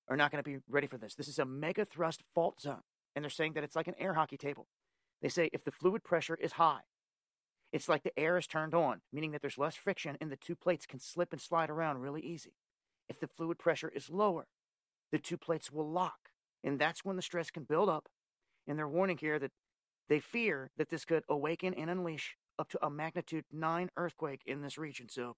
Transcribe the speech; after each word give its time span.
are 0.08 0.16
not 0.16 0.30
going 0.30 0.42
to 0.42 0.50
be 0.50 0.58
ready 0.68 0.86
for 0.86 0.96
this. 0.96 1.14
This 1.14 1.28
is 1.28 1.38
a 1.38 1.44
mega 1.44 1.84
thrust 1.84 2.22
fault 2.34 2.60
zone, 2.60 2.80
and 3.14 3.22
they're 3.22 3.30
saying 3.30 3.52
that 3.54 3.64
it's 3.64 3.76
like 3.76 3.88
an 3.88 3.94
air 3.98 4.14
hockey 4.14 4.38
table. 4.38 4.66
They 5.20 5.28
say 5.28 5.50
if 5.52 5.64
the 5.64 5.70
fluid 5.70 6.02
pressure 6.02 6.38
is 6.40 6.52
high, 6.52 6.80
it's 7.72 7.88
like 7.88 8.02
the 8.02 8.18
air 8.18 8.36
is 8.36 8.46
turned 8.46 8.74
on, 8.74 9.00
meaning 9.12 9.32
that 9.32 9.42
there's 9.42 9.58
less 9.58 9.74
friction 9.74 10.16
and 10.20 10.30
the 10.30 10.36
two 10.36 10.54
plates 10.54 10.86
can 10.86 11.00
slip 11.00 11.32
and 11.32 11.40
slide 11.40 11.70
around 11.70 11.98
really 11.98 12.20
easy. 12.20 12.54
If 13.08 13.20
the 13.20 13.28
fluid 13.28 13.58
pressure 13.58 13.90
is 13.94 14.10
lower, 14.10 14.46
the 15.12 15.18
two 15.18 15.36
plates 15.36 15.70
will 15.70 15.90
lock, 15.90 16.30
and 16.64 16.78
that's 16.78 17.04
when 17.04 17.16
the 17.16 17.22
stress 17.22 17.50
can 17.50 17.64
build 17.64 17.88
up. 17.88 18.08
And 18.66 18.78
they're 18.78 18.88
warning 18.88 19.18
here 19.18 19.38
that 19.38 19.52
they 20.08 20.20
fear 20.20 20.70
that 20.76 20.90
this 20.90 21.04
could 21.04 21.24
awaken 21.28 21.74
and 21.74 21.90
unleash 21.90 22.36
up 22.58 22.68
to 22.70 22.84
a 22.84 22.90
magnitude 22.90 23.44
9 23.52 23.90
earthquake 23.96 24.42
in 24.46 24.62
this 24.62 24.78
region. 24.78 25.08
So, 25.08 25.36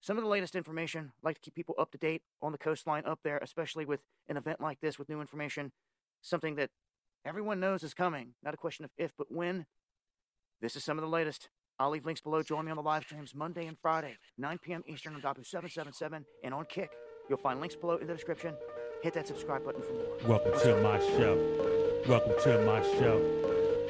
some 0.00 0.16
of 0.16 0.22
the 0.22 0.30
latest 0.30 0.54
information, 0.54 1.12
like 1.22 1.36
to 1.36 1.40
keep 1.40 1.54
people 1.54 1.74
up 1.78 1.90
to 1.90 1.98
date 1.98 2.22
on 2.40 2.52
the 2.52 2.58
coastline 2.58 3.04
up 3.04 3.20
there, 3.24 3.38
especially 3.38 3.84
with 3.84 4.00
an 4.28 4.36
event 4.36 4.60
like 4.60 4.80
this 4.80 4.98
with 4.98 5.08
new 5.08 5.20
information, 5.20 5.72
something 6.22 6.54
that 6.54 6.70
everyone 7.24 7.58
knows 7.58 7.82
is 7.82 7.94
coming. 7.94 8.34
Not 8.42 8.54
a 8.54 8.58
question 8.58 8.84
of 8.84 8.90
if, 8.96 9.12
but 9.16 9.30
when. 9.30 9.66
This 10.60 10.74
is 10.74 10.82
some 10.82 10.98
of 10.98 11.02
the 11.02 11.08
latest. 11.08 11.50
I'll 11.78 11.90
leave 11.90 12.04
links 12.04 12.20
below. 12.20 12.42
Join 12.42 12.64
me 12.64 12.72
on 12.72 12.76
the 12.76 12.82
live 12.82 13.04
streams 13.04 13.32
Monday 13.32 13.66
and 13.66 13.78
Friday, 13.80 14.16
9 14.38 14.58
p.m. 14.58 14.82
Eastern 14.88 15.14
on 15.14 15.20
Dabu 15.20 15.46
777 15.46 16.24
and 16.42 16.52
on 16.52 16.64
Kick. 16.64 16.90
You'll 17.28 17.38
find 17.38 17.60
links 17.60 17.76
below 17.76 17.98
in 17.98 18.08
the 18.08 18.14
description. 18.14 18.56
Hit 19.04 19.14
that 19.14 19.28
subscribe 19.28 19.64
button 19.64 19.82
for 19.82 19.92
more. 19.92 20.16
Welcome 20.26 20.58
to 20.60 20.82
my 20.82 20.98
show. 20.98 21.36
Welcome 22.08 22.32
to 22.42 22.66
my 22.66 22.82
show. 22.98 23.22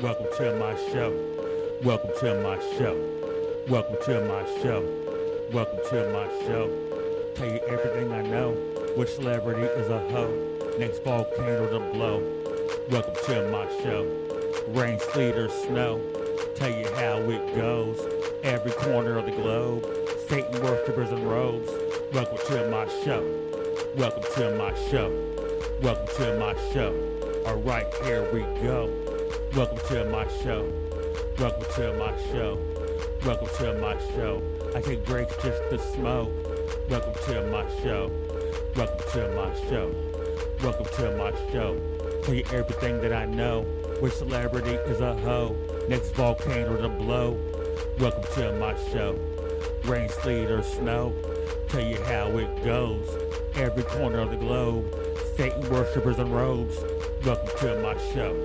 Welcome 0.02 0.26
to 0.36 0.56
my 0.58 0.76
show. 0.92 1.78
Welcome 1.82 2.10
to 2.20 2.42
my 2.42 2.58
show. 2.76 3.64
Welcome 3.70 3.96
to 4.04 4.20
my 4.28 4.44
show. 4.60 5.48
Welcome 5.50 5.78
to 5.88 6.12
my 6.12 6.28
show. 6.44 7.32
Tell 7.34 7.50
you 7.50 7.60
everything 7.66 8.12
I 8.12 8.20
know. 8.20 8.52
Which 8.94 9.14
celebrity 9.14 9.62
is 9.62 9.88
a 9.88 10.00
hoe? 10.10 10.76
Next 10.78 11.02
volcano 11.02 11.70
to 11.70 11.92
blow. 11.94 12.18
Welcome 12.90 13.14
to 13.24 13.48
my 13.50 13.66
show. 13.82 14.04
Rain, 14.68 15.00
sleet, 15.00 15.34
or 15.34 15.48
snow. 15.48 16.17
Tell 16.58 16.76
you 16.76 16.92
how 16.96 17.18
it 17.18 17.54
goes. 17.54 18.00
Every 18.42 18.72
corner 18.72 19.16
of 19.16 19.26
the 19.26 19.30
globe. 19.30 19.86
Satan 20.26 20.60
worshippers 20.60 21.08
in 21.10 21.24
robes. 21.24 21.70
Welcome 22.12 22.38
to 22.48 22.68
my 22.68 22.88
show. 23.04 23.22
Welcome 23.94 24.24
to 24.34 24.56
my 24.56 24.74
show. 24.90 25.08
Welcome 25.80 26.08
to 26.16 26.36
my 26.36 26.54
show. 26.72 27.44
All 27.46 27.58
right, 27.58 27.86
here 28.02 28.28
we 28.32 28.40
go. 28.60 28.90
Welcome 29.54 29.78
to 29.86 30.04
my 30.06 30.26
show. 30.42 30.68
Welcome 31.38 31.64
to 31.76 31.92
my 31.92 32.12
show. 32.32 32.58
Welcome 33.24 33.48
to 33.58 33.74
my 33.74 33.96
show. 34.16 34.42
I 34.74 34.80
take 34.80 35.04
breaks 35.04 35.36
just 35.36 35.62
to 35.70 35.78
smoke. 35.78 36.32
Welcome 36.90 37.14
to 37.26 37.46
my 37.52 37.70
show. 37.84 38.10
Welcome 38.74 39.08
to 39.12 39.28
my 39.36 39.54
show. 39.70 39.94
Welcome 40.64 40.86
to 40.96 41.16
my 41.16 41.30
show. 41.52 41.80
Tell 42.24 42.34
you 42.34 42.44
everything 42.50 43.00
that 43.02 43.12
I 43.12 43.26
know. 43.26 43.62
Which 44.00 44.14
celebrity 44.14 44.72
is 44.72 45.00
a 45.00 45.14
hoe? 45.18 45.56
Next 45.88 46.10
volcano 46.10 46.76
to 46.76 46.88
blow. 46.90 47.40
Welcome 47.98 48.22
to 48.34 48.52
my 48.60 48.76
show. 48.92 49.18
Rain, 49.84 50.10
sleet, 50.10 50.50
or 50.50 50.62
snow. 50.62 51.14
Tell 51.68 51.80
you 51.80 51.96
how 52.04 52.28
it 52.36 52.62
goes. 52.62 53.08
Every 53.54 53.84
corner 53.84 54.18
of 54.18 54.30
the 54.30 54.36
globe. 54.36 54.84
Satan 55.34 55.66
worshippers 55.70 56.18
in 56.18 56.30
robes. 56.30 56.76
Welcome 57.24 57.48
to 57.60 57.80
my 57.80 57.96
show. 58.12 58.36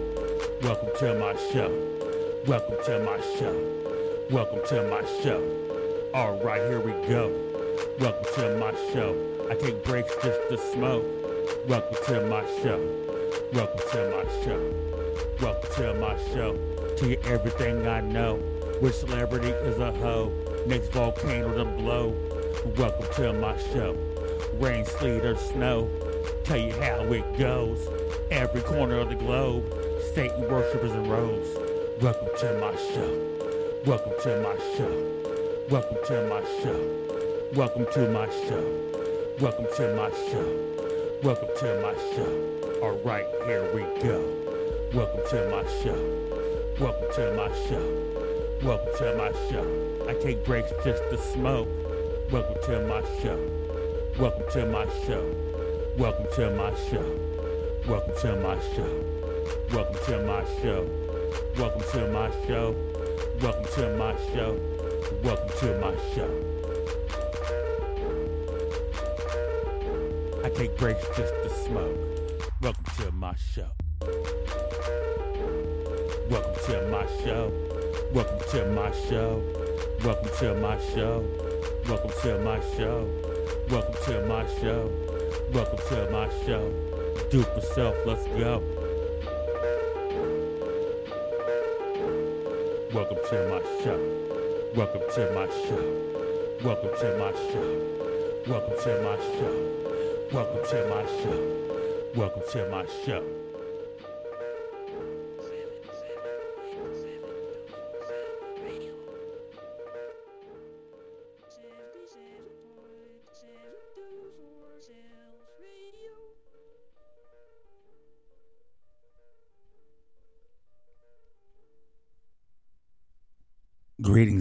Welcome 0.62 0.88
to 1.00 1.20
my 1.20 1.36
show. 1.52 1.70
Welcome 2.48 2.78
to 2.86 3.00
my 3.04 3.20
show. 3.38 4.26
Welcome 4.30 4.62
to 4.70 4.90
my 4.90 5.04
show. 5.22 6.10
All 6.14 6.38
right, 6.38 6.62
here 6.62 6.80
we 6.80 6.94
go. 7.10 7.30
Welcome 8.00 8.26
to 8.36 8.58
my 8.58 8.72
show. 8.94 9.18
I 9.52 9.56
take 9.56 9.84
breaks 9.84 10.16
just 10.24 10.40
to 10.48 10.58
smoke. 10.72 11.04
Welcome 11.68 11.98
to 12.06 12.26
my 12.26 12.46
show. 12.62 12.80
Welcome 13.52 13.82
to 13.92 14.12
my 14.16 14.46
show. 14.46 14.74
Welcome 15.42 15.72
to 15.76 15.94
my 15.96 16.18
show. 16.34 16.73
You 17.04 17.18
everything 17.26 17.86
I 17.86 18.00
know. 18.00 18.38
Which 18.80 18.94
celebrity 18.94 19.50
is 19.50 19.78
a 19.78 19.92
hoe? 19.92 20.32
Next 20.66 20.88
volcano 20.94 21.54
to 21.54 21.66
blow. 21.66 22.16
Welcome 22.78 23.14
to 23.16 23.34
my 23.34 23.58
show. 23.74 23.94
Rain, 24.54 24.86
sleet, 24.86 25.26
or 25.26 25.36
snow. 25.36 25.90
Tell 26.46 26.56
you 26.56 26.72
how 26.80 27.02
it 27.12 27.38
goes. 27.38 27.90
Every 28.32 28.62
corner 28.62 29.00
of 29.00 29.10
the 29.10 29.16
globe. 29.16 29.66
Satan 30.16 30.50
worshippers 30.50 30.94
in 30.94 31.10
robes. 31.10 31.50
Welcome 32.02 32.30
to 32.40 32.58
my 32.62 32.74
show. 32.94 33.82
Welcome 33.86 34.14
to 34.22 34.42
my 34.42 34.56
show. 34.78 35.66
Welcome 35.70 35.98
to 36.06 36.28
my 36.30 36.42
show. 36.62 37.50
Welcome 37.54 37.86
to 37.96 38.10
my 38.12 38.30
show. 38.48 39.36
Welcome 39.42 39.68
to 39.76 39.94
my 39.94 40.10
show. 40.32 41.20
Welcome 41.22 41.50
to 41.60 41.82
my 41.82 41.96
show. 42.16 42.80
All 42.82 42.98
right, 43.04 43.26
here 43.46 43.70
we 43.76 43.82
go. 44.02 44.24
Welcome 44.94 45.22
to 45.32 45.50
my 45.50 45.70
show. 45.84 46.23
Welcome 46.80 47.14
to 47.14 47.34
my 47.38 47.48
show. 47.68 47.86
Welcome 48.64 48.94
to 48.98 49.16
my 49.16 49.32
show. 49.50 50.08
I 50.10 50.14
take 50.16 50.44
breaks 50.44 50.72
just 50.84 51.04
to 51.12 51.18
smoke. 51.18 51.70
Welcome 52.32 52.56
to 52.64 52.80
my 52.88 53.02
show. 53.22 53.38
Welcome 54.18 54.44
to 54.54 54.66
my 54.66 54.86
show. 55.06 55.24
Welcome 55.98 56.26
to 56.34 56.50
my 56.56 56.74
show. 56.90 57.06
Welcome 57.88 58.16
to 58.22 58.36
my 58.38 58.60
show. 58.74 58.90
Welcome 59.72 60.00
to 60.08 60.24
my 60.26 60.44
show. 60.62 60.88
Welcome 61.58 61.84
to 61.92 62.08
my 62.10 62.32
show. 62.48 62.76
Welcome 63.42 63.66
to 63.76 63.96
my 63.96 64.16
show. 64.34 64.60
Welcome 65.24 65.50
to 65.60 65.80
my 65.80 65.96
show. 66.16 66.32
I 70.44 70.50
take 70.50 70.76
breaks 70.78 71.06
just 71.16 71.34
to 71.44 71.50
smoke. 71.50 71.98
Welcome 72.62 72.86
to 72.98 73.12
my 73.12 73.36
show. 73.36 74.73
Welcome 76.34 76.56
to 76.66 76.88
my 76.88 77.06
show. 77.24 77.54
Welcome 78.12 78.40
to 78.50 78.66
my 78.72 78.92
show. 79.08 79.44
Welcome 80.04 80.32
to 80.40 80.56
my 80.56 80.80
show. 80.80 81.24
Welcome 81.88 82.10
to 82.24 82.40
my 82.40 82.60
show. 82.76 83.08
Welcome 83.70 83.94
to 84.06 84.26
my 84.26 84.48
show. 84.60 84.92
Welcome 85.54 85.78
to 85.90 86.10
my 86.10 86.28
show. 86.44 86.74
Do 87.30 87.44
for. 87.44 87.94
Let's 88.08 88.26
go. 88.30 88.64
Welcome 92.96 93.20
to 93.30 93.38
my 93.52 93.62
show. 93.84 94.00
Welcome 94.74 95.02
to 95.14 95.32
my 95.36 95.48
show. 95.68 95.86
Welcome 96.64 96.96
to 97.00 97.18
my 97.20 97.32
show. 97.52 97.70
Welcome 98.48 98.78
to 98.82 99.02
my 99.04 99.18
show. 99.38 99.56
Welcome 100.34 100.66
to 100.66 100.90
my 100.90 101.06
show. 101.22 102.10
Welcome 102.16 102.44
to 102.54 102.70
my 102.72 102.86
show. 103.06 103.43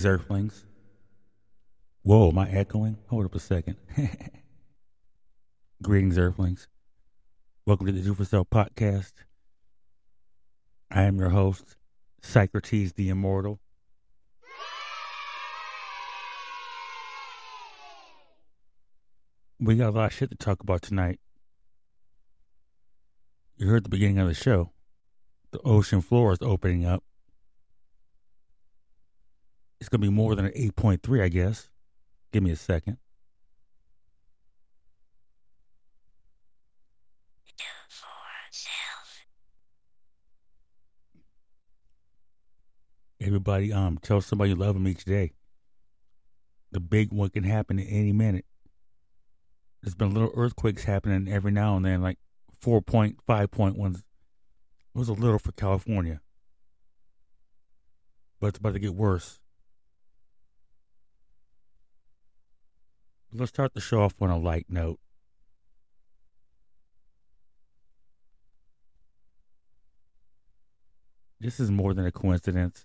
Greetings, 0.03 0.21
Earthlings. 0.21 0.65
Whoa, 2.03 2.31
am 2.31 2.39
I 2.39 2.51
echoing? 2.51 2.99
Hold 3.07 3.25
up 3.25 3.37
a 3.37 3.39
second. 3.39 3.77
Greetings, 5.83 6.19
Earthlings. 6.19 6.67
Welcome 7.67 7.87
to 7.87 7.93
the 7.93 8.01
Do 8.01 8.15
For 8.15 8.25
podcast. 8.45 9.13
I 10.91 11.03
am 11.03 11.19
your 11.19 11.29
host, 11.29 11.77
Socrates 12.21 12.95
the 12.95 13.11
Immortal. 13.11 13.61
We 19.61 19.77
got 19.77 19.91
a 19.91 19.93
lot 19.93 20.07
of 20.07 20.13
shit 20.15 20.31
to 20.31 20.37
talk 20.37 20.65
about 20.65 20.83
tonight. 20.83 21.21
You 23.57 23.69
heard 23.69 23.85
the 23.85 23.89
beginning 23.89 24.19
of 24.19 24.27
the 24.27 24.35
show. 24.35 24.73
The 25.53 25.61
ocean 25.61 26.01
floor 26.01 26.33
is 26.33 26.43
opening 26.43 26.85
up. 26.85 27.05
It's 29.83 29.89
going 29.89 30.01
to 30.01 30.07
be 30.07 30.15
more 30.15 30.37
than 30.37 30.45
an 30.45 30.53
8.3, 30.53 31.25
I 31.25 31.29
guess. 31.29 31.69
Give 32.31 32.41
me 32.41 32.53
a 32.53 32.57
second. 32.57 32.99
Everybody, 43.21 43.73
um, 43.73 43.99
tell 44.01 44.21
somebody 44.21 44.51
you 44.51 44.55
love 44.55 44.75
them 44.75 44.87
each 44.87 45.05
day. 45.05 45.33
The 46.71 46.79
big 46.79 47.13
one 47.13 47.31
can 47.31 47.43
happen 47.43 47.81
at 47.81 47.87
any 47.89 48.13
minute. 48.13 48.45
There's 49.83 49.97
been 49.97 50.15
little 50.15 50.31
earthquakes 50.37 50.85
happening 50.85 51.27
every 51.27 51.51
now 51.51 51.75
and 51.75 51.85
then, 51.85 52.01
like 52.01 52.19
4.5 52.65 53.77
ones. 53.77 54.05
It 54.95 54.99
was 54.99 55.09
a 55.09 55.13
little 55.13 55.41
for 55.41 55.51
California. 55.51 56.21
But 58.39 58.47
it's 58.47 58.59
about 58.59 58.75
to 58.75 58.79
get 58.79 58.95
worse. 58.95 59.41
Let's 63.35 63.51
start 63.51 63.73
the 63.73 63.81
show 63.81 64.03
off 64.03 64.21
on 64.21 64.29
a 64.29 64.39
light 64.39 64.67
note. 64.69 65.01
This 71.41 71.59
is 71.59 71.71
more 71.71 71.95
than 71.95 72.05
a 72.05 72.13
coincidence 72.13 72.85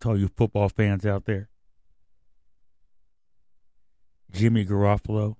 to 0.00 0.08
all 0.08 0.18
you 0.18 0.26
football 0.26 0.68
fans 0.68 1.06
out 1.06 1.26
there. 1.26 1.48
Jimmy 4.32 4.66
Garoppolo 4.66 5.36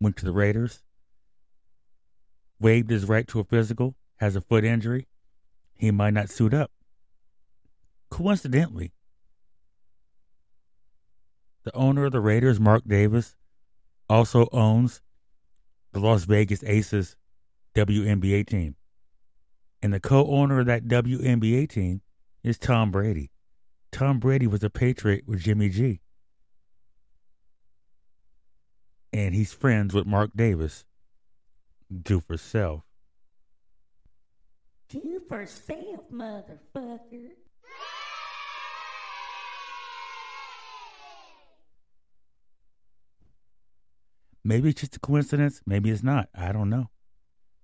went 0.00 0.16
to 0.16 0.24
the 0.24 0.32
Raiders, 0.32 0.82
waived 2.58 2.88
his 2.88 3.04
right 3.04 3.28
to 3.28 3.40
a 3.40 3.44
physical, 3.44 3.94
has 4.16 4.34
a 4.36 4.40
foot 4.40 4.64
injury. 4.64 5.06
He 5.74 5.90
might 5.90 6.14
not 6.14 6.30
suit 6.30 6.54
up. 6.54 6.70
Coincidentally, 8.08 8.94
the 11.64 11.74
owner 11.76 12.06
of 12.06 12.12
the 12.12 12.20
Raiders, 12.20 12.58
Mark 12.58 12.84
Davis, 12.86 13.36
also 14.08 14.48
owns 14.52 15.00
the 15.92 16.00
Las 16.00 16.24
Vegas 16.24 16.62
Aces 16.64 17.16
WNBA 17.74 18.46
team. 18.46 18.76
And 19.82 19.92
the 19.92 20.00
co 20.00 20.26
owner 20.26 20.60
of 20.60 20.66
that 20.66 20.86
WNBA 20.86 21.68
team 21.68 22.00
is 22.42 22.58
Tom 22.58 22.90
Brady. 22.90 23.30
Tom 23.92 24.18
Brady 24.18 24.46
was 24.46 24.62
a 24.64 24.70
Patriot 24.70 25.24
with 25.26 25.40
Jimmy 25.40 25.68
G. 25.68 26.00
And 29.12 29.34
he's 29.34 29.52
friends 29.52 29.94
with 29.94 30.06
Mark 30.06 30.30
Davis. 30.34 30.84
Do 32.02 32.20
for 32.20 32.36
self. 32.36 32.82
Do 34.88 35.20
for 35.28 35.46
self, 35.46 36.10
motherfucker. 36.12 37.30
Maybe 44.46 44.68
it's 44.68 44.80
just 44.80 44.94
a 44.94 45.00
coincidence. 45.00 45.60
Maybe 45.66 45.90
it's 45.90 46.04
not. 46.04 46.28
I 46.32 46.52
don't 46.52 46.70
know. 46.70 46.90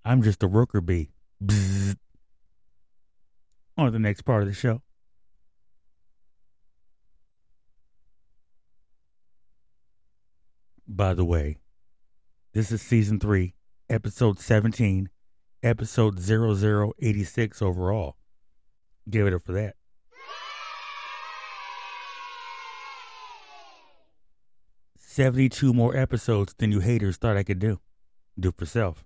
I'm 0.04 0.20
just 0.20 0.42
a 0.42 0.48
worker 0.48 0.80
bee. 0.80 1.12
Bzzz. 1.40 1.94
On 3.76 3.92
the 3.92 4.00
next 4.00 4.22
part 4.22 4.42
of 4.42 4.48
the 4.48 4.54
show. 4.54 4.82
By 10.88 11.14
the 11.14 11.24
way, 11.24 11.58
this 12.52 12.72
is 12.72 12.82
season 12.82 13.20
three, 13.20 13.54
episode 13.88 14.40
17, 14.40 15.08
episode 15.62 16.18
0086 16.18 17.62
overall. 17.62 18.16
Give 19.08 19.28
it 19.28 19.34
up 19.34 19.42
for 19.42 19.52
that. 19.52 19.76
Seventy-two 25.12 25.74
more 25.74 25.94
episodes 25.94 26.54
than 26.56 26.72
you 26.72 26.80
haters 26.80 27.18
thought 27.18 27.36
I 27.36 27.42
could 27.42 27.58
do. 27.58 27.80
Do 28.40 28.50
for 28.50 28.64
self. 28.64 29.04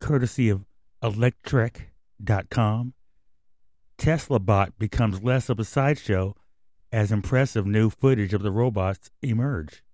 Courtesy 0.00 0.48
of 0.48 0.64
Electrek.com, 1.00 2.94
Tesla 3.96 4.40
Bot 4.40 4.76
becomes 4.76 5.22
less 5.22 5.48
of 5.48 5.60
a 5.60 5.64
sideshow 5.64 6.34
as 6.90 7.12
impressive 7.12 7.66
new 7.66 7.88
footage 7.88 8.34
of 8.34 8.42
the 8.42 8.50
robots 8.50 9.12
emerge. 9.22 9.84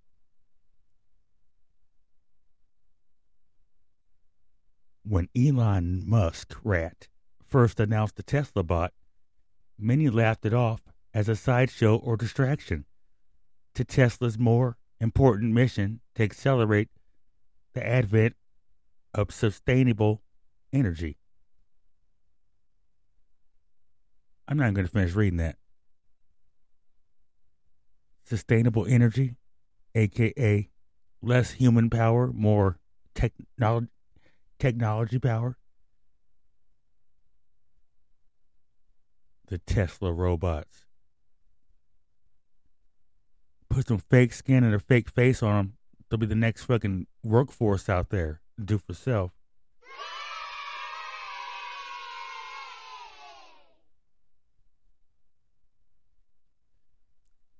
When 5.02 5.28
Elon 5.36 6.04
Musk 6.06 6.56
rat 6.64 7.08
first 7.48 7.80
announced 7.80 8.16
the 8.16 8.22
Tesla 8.22 8.62
bot, 8.62 8.92
many 9.78 10.08
laughed 10.08 10.44
it 10.44 10.54
off 10.54 10.82
as 11.14 11.28
a 11.28 11.36
sideshow 11.36 11.96
or 11.96 12.16
distraction 12.16 12.84
to 13.74 13.84
Tesla's 13.84 14.38
more 14.38 14.76
important 15.00 15.52
mission 15.52 16.00
to 16.14 16.22
accelerate 16.22 16.88
the 17.74 17.86
advent 17.86 18.34
of 19.14 19.32
sustainable 19.32 20.22
energy. 20.72 21.18
I'm 24.48 24.56
not 24.56 24.74
going 24.74 24.86
to 24.86 24.92
finish 24.92 25.14
reading 25.14 25.38
that. 25.38 25.56
Sustainable 28.24 28.86
energy, 28.86 29.36
aka 29.94 30.68
less 31.22 31.52
human 31.52 31.90
power, 31.90 32.32
more 32.32 32.78
technology 33.14 33.88
technology 34.58 35.18
power. 35.18 35.56
The 39.48 39.58
Tesla 39.58 40.12
robots. 40.12 40.86
Put 43.68 43.88
some 43.88 43.98
fake 43.98 44.32
skin 44.32 44.64
and 44.64 44.74
a 44.74 44.80
fake 44.80 45.08
face 45.08 45.42
on 45.42 45.54
them. 45.54 45.72
They'll 46.08 46.18
be 46.18 46.26
the 46.26 46.34
next 46.34 46.64
fucking 46.64 47.06
workforce 47.22 47.88
out 47.88 48.10
there. 48.10 48.40
Do 48.62 48.78
for 48.78 48.94
self. 48.94 49.32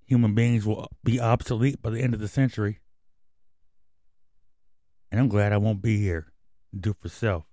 Human 0.06 0.34
beings 0.34 0.64
will 0.64 0.88
be 1.04 1.20
obsolete 1.20 1.82
by 1.82 1.90
the 1.90 2.00
end 2.00 2.14
of 2.14 2.20
the 2.20 2.28
century. 2.28 2.78
And 5.10 5.20
I'm 5.20 5.28
glad 5.28 5.52
I 5.52 5.56
won't 5.56 5.82
be 5.82 5.98
here. 5.98 6.32
Do 6.78 6.94
for 6.94 7.08
self. 7.08 7.44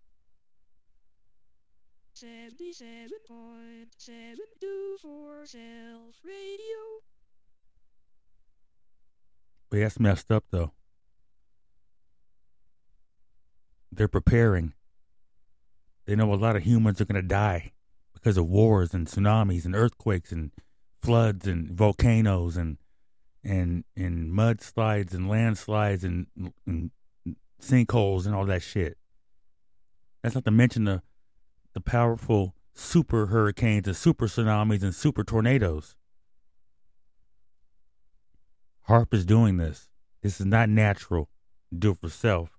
77.7 2.15 2.21
do 2.21 2.21
for 2.21 2.21
self 2.23 2.31
radio. 2.31 2.42
But 9.69 9.79
that's 9.79 9.99
messed 9.99 10.31
up, 10.31 10.45
though. 10.51 10.71
They're 13.91 14.07
preparing. 14.07 14.73
They 16.05 16.15
know 16.15 16.33
a 16.33 16.35
lot 16.35 16.55
of 16.55 16.63
humans 16.63 16.99
are 16.99 17.05
going 17.05 17.21
to 17.21 17.27
die 17.27 17.71
because 18.13 18.37
of 18.37 18.47
wars 18.47 18.93
and 18.93 19.07
tsunamis 19.07 19.65
and 19.65 19.75
earthquakes 19.75 20.31
and 20.31 20.51
floods 21.01 21.47
and 21.47 21.71
volcanoes 21.71 22.57
and 22.57 22.77
and 23.43 23.83
and 23.95 24.31
mudslides 24.31 25.13
and 25.13 25.27
landslides 25.27 26.03
and, 26.03 26.27
and 26.65 26.91
sinkholes 27.61 28.25
and 28.25 28.35
all 28.35 28.45
that 28.45 28.61
shit. 28.61 28.97
That's 30.21 30.35
not 30.35 30.45
to 30.45 30.51
mention 30.51 30.85
the 30.85 31.01
the 31.73 31.81
powerful 31.81 32.55
super 32.73 33.27
hurricanes 33.27 33.87
and 33.87 33.95
super 33.95 34.27
tsunamis 34.27 34.83
and 34.83 34.95
super 34.95 35.23
tornadoes. 35.23 35.95
HAARP 38.87 39.13
is 39.13 39.25
doing 39.25 39.57
this. 39.57 39.89
This 40.21 40.39
is 40.39 40.45
not 40.45 40.69
natural. 40.69 41.29
Do 41.77 41.91
it 41.91 41.97
for 41.97 42.09
self. 42.09 42.57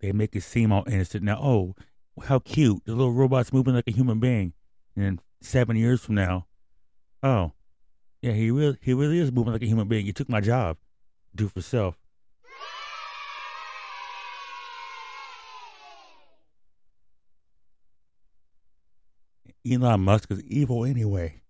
They 0.00 0.12
make 0.12 0.34
it 0.34 0.42
seem 0.42 0.72
all 0.72 0.84
innocent. 0.86 1.22
Now, 1.22 1.38
oh, 1.42 1.74
how 2.24 2.38
cute. 2.38 2.84
The 2.86 2.94
little 2.94 3.12
robot's 3.12 3.52
moving 3.52 3.74
like 3.74 3.86
a 3.86 3.92
human 3.92 4.18
being. 4.18 4.54
And 4.96 5.20
seven 5.40 5.76
years 5.76 6.00
from 6.00 6.14
now, 6.14 6.46
oh, 7.22 7.52
yeah, 8.22 8.32
he 8.32 8.50
really, 8.50 8.76
he 8.82 8.92
really 8.92 9.18
is 9.18 9.32
moving 9.32 9.52
like 9.52 9.62
a 9.62 9.66
human 9.66 9.88
being. 9.88 10.06
You 10.06 10.12
took 10.12 10.28
my 10.28 10.40
job. 10.40 10.76
Do 11.34 11.48
for 11.48 11.62
self. 11.62 11.96
Elon 19.70 20.00
Musk 20.00 20.30
is 20.30 20.42
evil 20.44 20.84
anyway. 20.84 21.42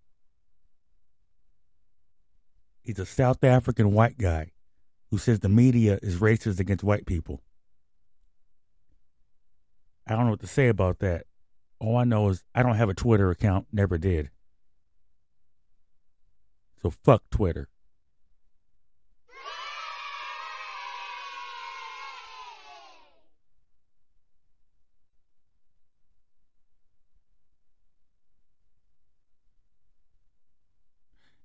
He's 2.83 2.99
a 2.99 3.05
South 3.05 3.43
African 3.43 3.93
white 3.93 4.17
guy 4.17 4.51
who 5.09 5.17
says 5.17 5.39
the 5.39 5.49
media 5.49 5.99
is 6.01 6.17
racist 6.17 6.59
against 6.59 6.83
white 6.83 7.05
people. 7.05 7.41
I 10.07 10.15
don't 10.15 10.25
know 10.25 10.31
what 10.31 10.41
to 10.41 10.47
say 10.47 10.67
about 10.67 10.99
that. 10.99 11.25
All 11.79 11.97
I 11.97 12.03
know 12.03 12.29
is 12.29 12.43
I 12.53 12.63
don't 12.63 12.75
have 12.75 12.89
a 12.89 12.93
Twitter 12.93 13.31
account, 13.31 13.67
never 13.71 13.97
did. 13.97 14.29
So 16.81 16.89
fuck 16.89 17.21
Twitter. 17.29 17.69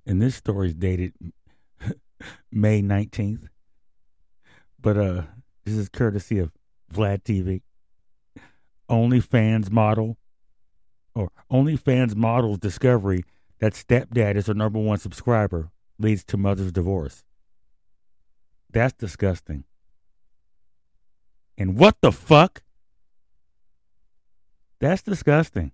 And 0.07 0.23
this 0.23 0.37
story 0.37 0.69
is 0.69 0.75
dated 0.75 1.13
May 2.53 2.81
19th. 2.81 3.49
But 4.81 4.97
uh 4.97 5.23
this 5.65 5.75
is 5.75 5.89
courtesy 5.89 6.39
of 6.39 6.53
Vlad 6.95 7.25
TV. 7.25 7.61
OnlyFans 8.89 9.71
model 9.71 10.17
or 11.15 11.31
OnlyFans 11.51 12.15
model's 12.15 12.59
discovery 12.59 13.25
that 13.59 13.73
stepdad 13.73 14.37
is 14.37 14.47
her 14.47 14.55
number 14.55 14.79
one 14.79 14.99
subscriber 14.99 15.71
leads 15.99 16.25
to 16.25 16.37
mother's 16.37 16.73
divorce. 16.73 17.25
That's 18.71 18.93
disgusting. 18.93 19.65
And 21.57 21.79
what 21.79 21.97
the 22.03 22.13
fuck? 22.13 22.63
That's 24.79 25.03
disgusting. 25.03 25.73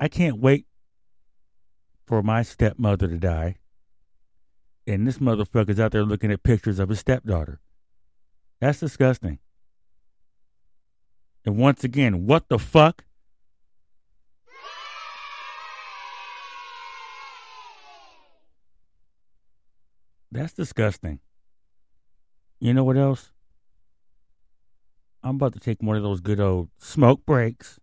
I 0.00 0.08
can't 0.08 0.40
wait 0.40 0.66
for 2.06 2.22
my 2.22 2.42
stepmother 2.42 3.08
to 3.08 3.18
die. 3.18 3.56
And 4.86 5.06
this 5.06 5.18
motherfucker's 5.18 5.80
out 5.80 5.92
there 5.92 6.04
looking 6.04 6.30
at 6.32 6.42
pictures 6.42 6.78
of 6.78 6.88
his 6.88 7.00
stepdaughter. 7.00 7.60
That's 8.60 8.80
disgusting. 8.80 9.38
And 11.44 11.58
once 11.58 11.84
again, 11.84 12.26
what 12.26 12.48
the 12.48 12.58
fuck? 12.58 13.04
That's 20.34 20.52
disgusting. 20.52 21.20
You 22.58 22.74
know 22.74 22.82
what 22.82 22.96
else? 22.96 23.30
I'm 25.22 25.36
about 25.36 25.52
to 25.52 25.60
take 25.60 25.80
one 25.80 25.96
of 25.96 26.02
those 26.02 26.20
good 26.20 26.40
old 26.40 26.70
smoke 26.76 27.24
breaks. 27.24 27.78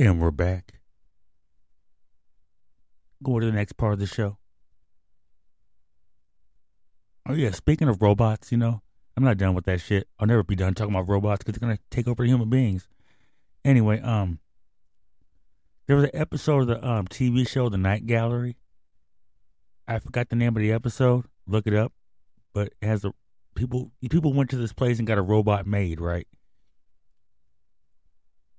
And 0.00 0.20
we're 0.20 0.30
back. 0.30 0.74
Going 3.20 3.40
to 3.40 3.46
the 3.46 3.52
next 3.52 3.72
part 3.72 3.94
of 3.94 3.98
the 3.98 4.06
show. 4.06 4.38
Oh, 7.28 7.34
yeah. 7.34 7.50
Speaking 7.50 7.88
of 7.88 8.00
robots, 8.00 8.52
you 8.52 8.58
know, 8.58 8.80
I'm 9.16 9.24
not 9.24 9.38
done 9.38 9.54
with 9.54 9.64
that 9.64 9.80
shit. 9.80 10.06
I'll 10.20 10.28
never 10.28 10.44
be 10.44 10.54
done 10.54 10.74
talking 10.74 10.94
about 10.94 11.08
robots 11.08 11.42
because 11.42 11.58
they're 11.58 11.66
going 11.66 11.76
to 11.76 11.82
take 11.90 12.06
over 12.06 12.22
human 12.22 12.48
beings. 12.48 12.86
Anyway, 13.64 14.00
um, 14.00 14.38
there 15.88 15.96
was 15.96 16.04
an 16.04 16.14
episode 16.14 16.60
of 16.60 16.66
the 16.68 16.88
um, 16.88 17.08
TV 17.08 17.46
show 17.46 17.68
The 17.68 17.76
Night 17.76 18.06
Gallery. 18.06 18.56
I 19.88 19.98
forgot 19.98 20.28
the 20.28 20.36
name 20.36 20.56
of 20.56 20.62
the 20.62 20.70
episode. 20.70 21.24
Look 21.44 21.66
it 21.66 21.74
up. 21.74 21.92
But 22.54 22.72
it 22.80 22.86
has 22.86 23.04
a 23.04 23.12
people 23.56 23.90
people 24.08 24.32
went 24.32 24.50
to 24.50 24.56
this 24.56 24.72
place 24.72 24.98
and 24.98 25.08
got 25.08 25.18
a 25.18 25.22
robot 25.22 25.66
made, 25.66 26.00
right? 26.00 26.28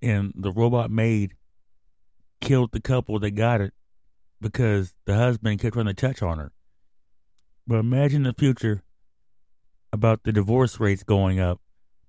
And 0.01 0.33
the 0.35 0.51
robot 0.51 0.89
maid 0.91 1.35
killed 2.41 2.71
the 2.71 2.79
couple 2.79 3.19
that 3.19 3.31
got 3.31 3.61
it 3.61 3.73
because 4.41 4.93
the 5.05 5.15
husband 5.15 5.59
kept 5.59 5.73
trying 5.73 5.87
to 5.87 5.93
touch 5.93 6.21
on 6.21 6.37
her. 6.37 6.51
But 7.67 7.79
imagine 7.79 8.23
the 8.23 8.33
future 8.33 8.83
about 9.91 10.23
the 10.23 10.31
divorce 10.31 10.79
rates 10.79 11.03
going 11.03 11.39
up 11.39 11.59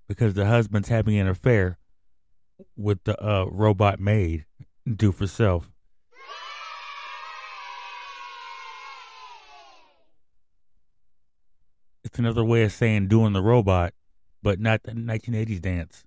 because 0.07 0.33
the 0.33 0.45
husband's 0.45 0.89
having 0.89 1.17
an 1.17 1.27
affair 1.27 1.77
with 2.75 3.03
the 3.03 3.21
uh, 3.23 3.45
robot 3.45 3.99
maid 3.99 4.45
do 4.95 5.11
for 5.11 5.27
self. 5.27 5.69
It's 12.03 12.19
another 12.19 12.43
way 12.43 12.63
of 12.63 12.71
saying 12.71 13.07
doing 13.07 13.33
the 13.33 13.41
robot, 13.41 13.93
but 14.41 14.59
not 14.59 14.83
the 14.83 14.91
1980s 14.91 15.61
dance. 15.61 16.03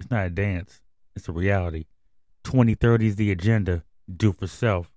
It's 0.00 0.10
not 0.10 0.26
a 0.26 0.30
dance, 0.30 0.80
it's 1.14 1.28
a 1.28 1.32
reality. 1.32 1.84
2030 2.44 3.06
is 3.08 3.16
the 3.16 3.30
agenda, 3.30 3.84
do 4.10 4.32
for 4.32 4.46
self. 4.46 4.90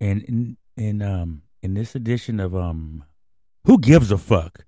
And 0.00 0.22
in, 0.22 0.56
in 0.76 1.02
um 1.02 1.42
in 1.60 1.74
this 1.74 1.94
edition 1.94 2.38
of 2.38 2.54
um 2.54 3.04
Who 3.64 3.78
Gives 3.78 4.12
a 4.12 4.16
Fuck? 4.16 4.64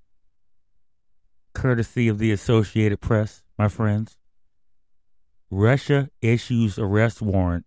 Courtesy 1.55 2.09
of 2.09 2.19
the 2.19 2.33
Associated 2.33 3.01
Press, 3.01 3.45
my 3.57 3.69
friends. 3.69 4.19
Russia 5.51 6.11
issues 6.21 6.79
arrest 6.79 7.23
warrant 7.23 7.65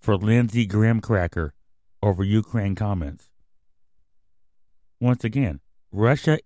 for 0.00 0.16
Lindsey 0.16 0.66
Cracker 0.66 1.54
over 2.02 2.24
Ukraine 2.24 2.74
comments. 2.74 3.31
Once 5.02 5.24
again, 5.24 5.58
Russia 5.90 6.38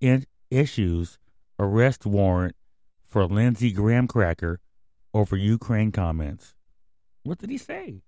issues 0.51 1.19
arrest 1.59 2.07
warrant 2.07 2.57
for 3.05 3.27
Lindsey 3.27 3.71
Graham 3.71 4.09
Cracker 4.09 4.61
over 5.13 5.37
Ukraine 5.37 5.93
comments. 5.93 6.55
What 7.23 7.37
did 7.37 7.51
he 7.51 7.59
say? 7.59 8.01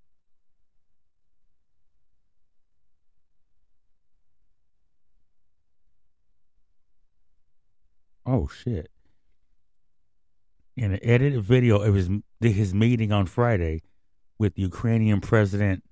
Oh 8.24 8.48
shit! 8.48 8.90
In 10.78 10.92
an 10.92 11.00
edited 11.02 11.42
video 11.42 11.82
of 11.82 11.94
his 11.94 12.08
his 12.40 12.72
meeting 12.72 13.12
on 13.12 13.26
Friday 13.26 13.82
with 14.38 14.58
Ukrainian 14.58 15.20
President 15.20 15.84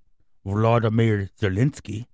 Vladimir 0.47 1.29
Zelensky, 1.39 2.07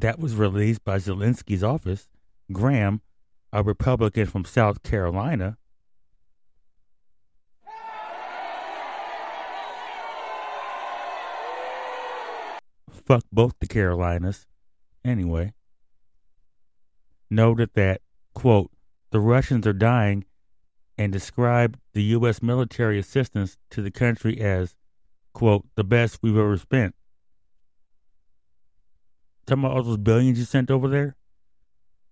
that 0.00 0.18
was 0.18 0.34
released 0.34 0.84
by 0.84 0.98
Zelensky's 0.98 1.64
office, 1.64 2.08
Graham, 2.52 3.00
a 3.52 3.62
Republican 3.62 4.26
from 4.26 4.44
South 4.44 4.82
Carolina, 4.82 5.56
fuck 13.06 13.24
both 13.32 13.54
the 13.60 13.66
Carolinas. 13.66 14.46
Anyway, 15.04 15.54
noted 17.30 17.70
that, 17.74 18.02
quote, 18.34 18.70
the 19.12 19.20
Russians 19.20 19.66
are 19.66 19.72
dying 19.72 20.24
and 20.98 21.12
described 21.12 21.78
the 21.94 22.02
U.S. 22.02 22.42
military 22.42 22.98
assistance 22.98 23.56
to 23.70 23.80
the 23.80 23.90
country 23.90 24.40
as, 24.40 24.74
quote, 25.32 25.66
the 25.76 25.84
best 25.84 26.18
we've 26.22 26.36
ever 26.36 26.58
spent. 26.58 26.94
Talking 29.46 29.64
about 29.64 29.76
all 29.76 29.82
those 29.84 29.96
billions 29.96 30.38
you 30.38 30.44
sent 30.44 30.70
over 30.70 30.88
there? 30.88 31.14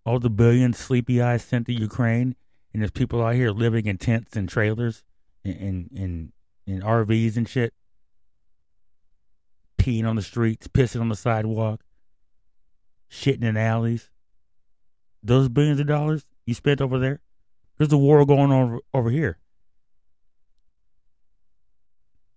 All 0.06 0.20
the 0.20 0.30
billions 0.30 0.78
Sleepy 0.78 1.20
Eyes 1.20 1.42
sent 1.42 1.66
to 1.66 1.72
Ukraine, 1.72 2.36
and 2.72 2.82
there's 2.82 2.92
people 2.92 3.24
out 3.24 3.34
here 3.34 3.50
living 3.50 3.86
in 3.86 3.98
tents 3.98 4.36
and 4.36 4.48
trailers 4.48 5.02
and 5.44 5.88
in, 5.92 6.32
in 6.66 6.80
RVs 6.82 7.36
and 7.36 7.48
shit. 7.48 7.74
Peeing 9.78 10.06
on 10.06 10.16
the 10.16 10.22
streets, 10.22 10.68
pissing 10.68 11.00
on 11.00 11.08
the 11.08 11.16
sidewalk, 11.16 11.80
shitting 13.10 13.42
in 13.42 13.56
alleys. 13.56 14.10
Those 15.22 15.48
billions 15.48 15.80
of 15.80 15.86
dollars, 15.86 16.26
you 16.46 16.54
spent 16.54 16.80
over 16.80 16.98
there? 16.98 17.20
There's 17.78 17.92
a 17.92 17.98
war 17.98 18.24
going 18.24 18.52
on 18.52 18.62
over, 18.62 18.78
over 18.92 19.10
here. 19.10 19.38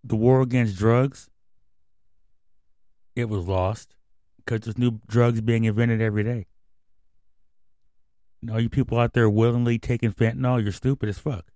The 0.04 0.16
war 0.16 0.42
against 0.42 0.78
drugs, 0.78 1.30
it 3.16 3.30
was 3.30 3.46
lost 3.46 3.97
because 4.48 4.62
there's 4.62 4.78
new 4.78 5.02
drugs 5.08 5.42
being 5.42 5.66
invented 5.66 6.02
every 6.02 6.24
day. 6.24 6.46
And 8.42 8.50
all 8.50 8.62
you 8.62 8.70
people 8.70 8.98
out 8.98 9.12
there 9.14 9.30
willingly 9.30 9.78
taking 9.78 10.14
fentanyl, 10.14 10.64
you're 10.64 10.72
stupid 10.72 11.10
as 11.10 11.20
fuck. 11.20 11.52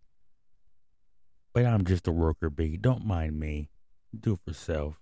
But 1.53 1.65
I'm 1.65 1.85
just 1.85 2.05
a 2.07 2.11
worker 2.11 2.49
bee. 2.49 2.75
Don't 2.75 3.05
mind 3.05 3.39
me. 3.39 3.69
Do 4.17 4.33
it 4.33 4.39
for 4.45 4.53
self. 4.53 4.99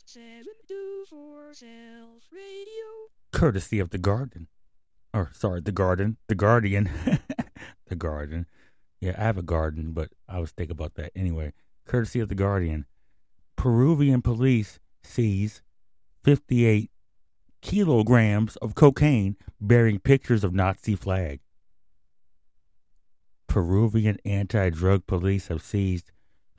Courtesy 3.31 3.79
of 3.79 3.91
the 3.91 3.99
Garden. 3.99 4.49
Or, 5.13 5.31
sorry, 5.35 5.61
the 5.61 5.71
Garden. 5.71 6.17
The 6.29 6.35
Guardian. 6.35 6.89
the 7.89 7.95
Garden. 7.95 8.47
Yeah, 9.01 9.15
I 9.19 9.25
have 9.25 9.37
a 9.37 9.43
garden, 9.43 9.93
but 9.93 10.09
I 10.27 10.39
was 10.39 10.51
thinking 10.51 10.73
about 10.73 10.95
that 10.95 11.13
anyway. 11.15 11.53
Courtesy 11.87 12.21
of 12.21 12.31
the 12.31 12.35
Guardian. 12.35 12.87
Peruvian 13.57 14.23
police 14.23 14.81
seize 15.03 15.61
58 16.25 16.91
kilograms 17.61 18.57
of 18.57 18.75
cocaine 18.75 19.37
bearing 19.61 19.99
pictures 19.99 20.43
of 20.43 20.55
Nazi 20.55 20.95
flag. 20.95 21.41
Peruvian 23.47 24.17
anti 24.25 24.71
drug 24.71 25.07
police 25.07 25.49
have 25.49 25.61
seized 25.61 26.13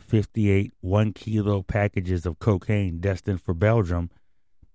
58 0.10 0.74
one 0.82 1.14
kilo 1.14 1.62
packages 1.62 2.26
of 2.26 2.40
cocaine 2.40 3.00
destined 3.00 3.42
for 3.42 3.54
Belgium, 3.54 4.10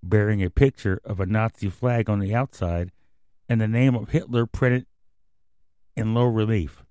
bearing 0.01 0.41
a 0.41 0.49
picture 0.49 1.01
of 1.03 1.19
a 1.19 1.25
Nazi 1.25 1.69
flag 1.69 2.09
on 2.09 2.19
the 2.19 2.33
outside 2.33 2.91
and 3.49 3.59
the 3.59 3.67
name 3.67 3.95
of 3.95 4.09
Hitler 4.09 4.45
printed 4.45 4.85
in 5.95 6.13
low 6.13 6.25
relief. 6.25 6.83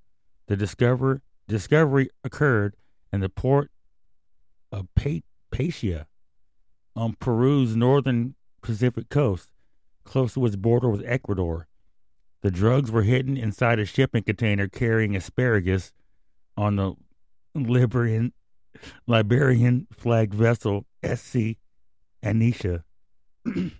The 0.46 0.56
discover, 0.56 1.22
discovery 1.48 2.10
occurred 2.22 2.76
in 3.12 3.20
the 3.20 3.28
port 3.28 3.70
of 4.70 4.88
Paita 4.94 6.06
on 6.94 7.14
Peru's 7.14 7.74
northern 7.74 8.34
Pacific 8.62 9.08
coast, 9.08 9.50
close 10.04 10.34
to 10.34 10.46
its 10.46 10.56
border 10.56 10.90
with 10.90 11.02
Ecuador. 11.06 11.66
The 12.42 12.50
drugs 12.50 12.90
were 12.90 13.02
hidden 13.02 13.36
inside 13.36 13.78
a 13.78 13.86
shipping 13.86 14.22
container 14.22 14.68
carrying 14.68 15.16
asparagus 15.16 15.92
on 16.56 16.76
the 16.76 16.94
Liberian 17.54 18.32
Liberian 19.06 19.86
flagged 19.92 20.34
vessel 20.34 20.86
SC 21.04 21.56
Anisha 22.22 22.82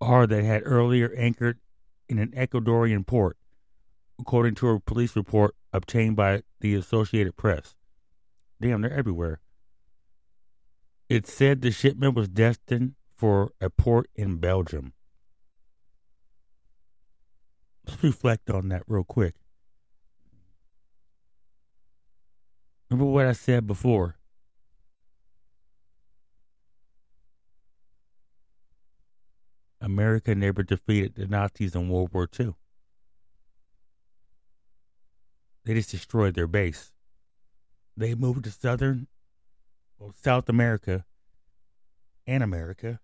R 0.00 0.26
that 0.26 0.44
had 0.44 0.62
earlier 0.64 1.12
anchored 1.16 1.60
in 2.08 2.18
an 2.18 2.32
Ecuadorian 2.32 3.06
port, 3.06 3.36
according 4.18 4.54
to 4.56 4.68
a 4.70 4.80
police 4.80 5.14
report 5.14 5.54
obtained 5.72 6.16
by 6.16 6.42
the 6.60 6.74
Associated 6.74 7.36
Press. 7.36 7.76
Damn, 8.60 8.80
they're 8.80 8.92
everywhere. 8.92 9.40
It 11.08 11.26
said 11.26 11.60
the 11.60 11.70
shipment 11.70 12.14
was 12.14 12.28
destined 12.28 12.94
for 13.16 13.52
a 13.60 13.70
port 13.70 14.08
in 14.14 14.38
Belgium. 14.38 14.92
Let's 17.86 18.02
reflect 18.02 18.50
on 18.50 18.68
that 18.68 18.82
real 18.86 19.04
quick. 19.04 19.34
Remember 22.90 23.12
what 23.12 23.26
I 23.26 23.32
said 23.32 23.66
before? 23.68 24.16
America 29.80 30.34
never 30.34 30.62
defeated 30.62 31.14
the 31.14 31.26
Nazis 31.26 31.74
in 31.74 31.88
World 31.88 32.12
War 32.12 32.28
II. 32.38 32.54
They 35.64 35.74
just 35.74 35.90
destroyed 35.90 36.34
their 36.34 36.48
base. 36.48 36.92
They 37.96 38.14
moved 38.14 38.44
to 38.44 38.50
southern, 38.50 39.06
well, 39.98 40.12
South 40.20 40.48
America 40.48 41.04
and 42.26 42.42
America. 42.42 42.98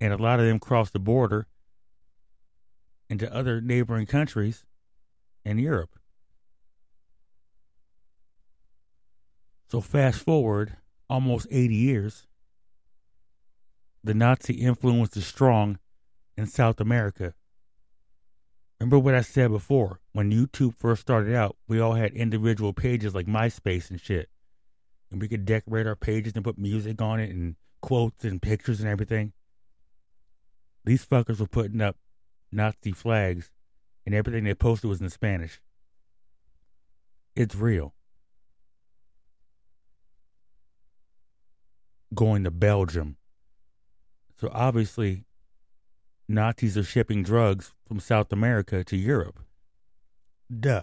And 0.00 0.12
a 0.12 0.16
lot 0.16 0.40
of 0.40 0.46
them 0.46 0.60
crossed 0.60 0.92
the 0.92 0.98
border 0.98 1.48
into 3.08 3.32
other 3.34 3.60
neighboring 3.60 4.06
countries 4.06 4.64
in 5.44 5.58
Europe. 5.58 5.98
So, 9.68 9.80
fast 9.80 10.20
forward 10.20 10.76
almost 11.08 11.46
80 11.50 11.74
years, 11.74 12.26
the 14.02 14.14
Nazi 14.14 14.54
influence 14.54 15.16
is 15.16 15.26
strong 15.26 15.78
in 16.36 16.46
South 16.46 16.80
America. 16.80 17.34
Remember 18.80 18.98
what 18.98 19.14
I 19.14 19.20
said 19.20 19.50
before? 19.50 20.00
When 20.12 20.32
YouTube 20.32 20.74
first 20.74 21.02
started 21.02 21.34
out, 21.34 21.56
we 21.68 21.78
all 21.78 21.92
had 21.92 22.12
individual 22.14 22.72
pages 22.72 23.14
like 23.14 23.26
MySpace 23.26 23.90
and 23.90 24.00
shit. 24.00 24.28
And 25.10 25.20
we 25.20 25.28
could 25.28 25.44
decorate 25.44 25.86
our 25.86 25.96
pages 25.96 26.32
and 26.34 26.44
put 26.44 26.56
music 26.56 27.02
on 27.02 27.20
it 27.20 27.30
and 27.30 27.56
quotes 27.82 28.24
and 28.24 28.40
pictures 28.40 28.80
and 28.80 28.88
everything. 28.88 29.32
These 30.84 31.04
fuckers 31.04 31.40
were 31.40 31.46
putting 31.46 31.80
up 31.80 31.96
Nazi 32.50 32.92
flags 32.92 33.50
and 34.06 34.14
everything 34.14 34.44
they 34.44 34.54
posted 34.54 34.88
was 34.88 35.00
in 35.00 35.10
Spanish. 35.10 35.60
It's 37.36 37.54
real. 37.54 37.94
Going 42.14 42.44
to 42.44 42.50
Belgium. 42.50 43.16
So 44.40 44.50
obviously, 44.52 45.24
Nazis 46.28 46.78
are 46.78 46.82
shipping 46.82 47.22
drugs 47.22 47.72
from 47.86 48.00
South 48.00 48.32
America 48.32 48.82
to 48.84 48.96
Europe. 48.96 49.40
Duh. 50.58 50.82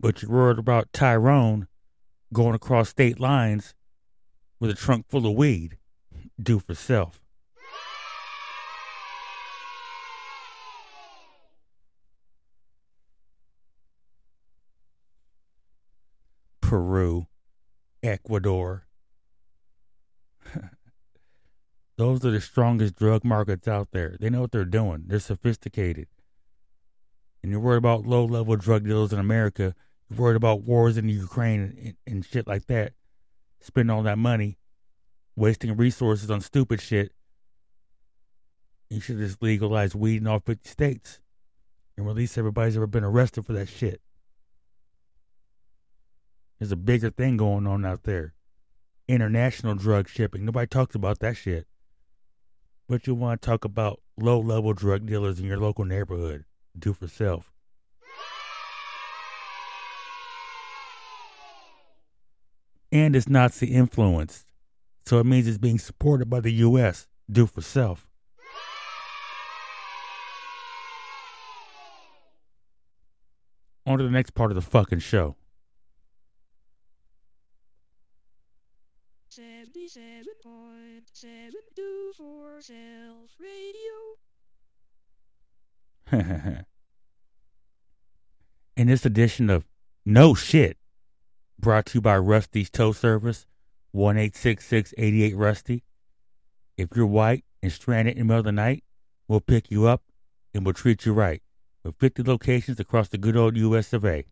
But 0.00 0.22
you're 0.22 0.30
worried 0.30 0.58
about 0.58 0.92
Tyrone 0.92 1.66
going 2.32 2.54
across 2.54 2.90
state 2.90 3.18
lines 3.18 3.74
with 4.60 4.70
a 4.70 4.74
trunk 4.74 5.06
full 5.08 5.26
of 5.26 5.34
weed. 5.34 5.77
Do 6.40 6.58
for 6.60 6.74
self. 6.74 7.20
Peru, 16.60 17.26
Ecuador. 18.02 18.86
Those 21.96 22.24
are 22.24 22.30
the 22.30 22.40
strongest 22.42 22.94
drug 22.94 23.24
markets 23.24 23.66
out 23.66 23.88
there. 23.92 24.16
They 24.20 24.28
know 24.28 24.42
what 24.42 24.52
they're 24.52 24.66
doing. 24.66 25.04
They're 25.06 25.18
sophisticated. 25.18 26.08
And 27.42 27.50
you're 27.50 27.60
worried 27.60 27.78
about 27.78 28.06
low 28.06 28.24
level 28.24 28.54
drug 28.56 28.84
dealers 28.84 29.14
in 29.14 29.18
America. 29.18 29.74
You're 30.10 30.18
worried 30.18 30.36
about 30.36 30.62
wars 30.62 30.98
in 30.98 31.08
Ukraine 31.08 31.60
and, 31.60 31.96
and 32.06 32.24
shit 32.24 32.46
like 32.46 32.66
that. 32.66 32.92
Spending 33.60 33.90
all 33.90 34.02
that 34.02 34.18
money, 34.18 34.58
wasting 35.38 35.76
resources 35.76 36.30
on 36.30 36.40
stupid 36.40 36.80
shit. 36.80 37.12
You 38.90 39.00
should 39.00 39.18
just 39.18 39.42
legalize 39.42 39.94
weed 39.94 40.22
in 40.22 40.26
all 40.26 40.40
50 40.40 40.68
states 40.68 41.20
and 41.96 42.06
release 42.06 42.36
everybody 42.36 42.68
who's 42.68 42.76
ever 42.76 42.86
been 42.86 43.04
arrested 43.04 43.46
for 43.46 43.52
that 43.52 43.68
shit. 43.68 44.00
There's 46.58 46.72
a 46.72 46.76
bigger 46.76 47.10
thing 47.10 47.36
going 47.36 47.66
on 47.66 47.84
out 47.84 48.02
there. 48.02 48.34
International 49.06 49.74
drug 49.74 50.08
shipping. 50.08 50.44
Nobody 50.44 50.66
talks 50.66 50.94
about 50.94 51.20
that 51.20 51.36
shit. 51.36 51.66
But 52.88 53.06
you 53.06 53.14
want 53.14 53.40
to 53.40 53.46
talk 53.46 53.64
about 53.64 54.00
low 54.18 54.40
level 54.40 54.72
drug 54.72 55.06
dealers 55.06 55.38
in 55.38 55.46
your 55.46 55.58
local 55.58 55.84
neighborhood. 55.84 56.44
Do 56.76 56.92
for 56.92 57.06
self. 57.06 57.52
And 62.90 63.14
it's 63.14 63.28
Nazi 63.28 63.66
influenced. 63.66 64.47
So 65.08 65.18
it 65.20 65.24
means 65.24 65.46
it's 65.46 65.56
being 65.56 65.78
supported 65.78 66.28
by 66.28 66.40
the 66.40 66.50
U.S. 66.50 67.06
Do 67.32 67.46
for 67.46 67.62
self. 67.62 68.06
On 73.86 73.96
to 73.96 74.04
the 74.04 74.10
next 74.10 74.34
part 74.34 74.50
of 74.50 74.54
the 74.54 74.60
fucking 74.60 74.98
show. 74.98 75.36
77.72 79.32 82.14
for 82.14 82.60
Self 82.60 83.30
Radio. 83.40 84.18
In 88.76 88.88
this 88.88 89.06
edition 89.06 89.48
of 89.48 89.64
No 90.04 90.34
Shit, 90.34 90.76
brought 91.58 91.86
to 91.86 91.94
you 91.94 92.02
by 92.02 92.18
Rusty's 92.18 92.68
Tow 92.68 92.92
Service, 92.92 93.46
1866 93.98 95.34
Rusty. 95.34 95.82
If 96.76 96.90
you're 96.94 97.06
white 97.06 97.44
and 97.62 97.72
stranded 97.72 98.14
in 98.14 98.20
the 98.20 98.24
middle 98.24 98.38
of 98.38 98.44
the 98.44 98.52
night, 98.52 98.84
we'll 99.26 99.40
pick 99.40 99.70
you 99.70 99.86
up 99.86 100.02
and 100.54 100.64
we'll 100.64 100.74
treat 100.74 101.04
you 101.04 101.12
right. 101.12 101.42
With 101.82 101.96
50 101.96 102.22
locations 102.22 102.78
across 102.78 103.08
the 103.08 103.18
good 103.18 103.36
old 103.36 103.56
US 103.56 103.92
of 103.92 104.04
A. 104.04 104.24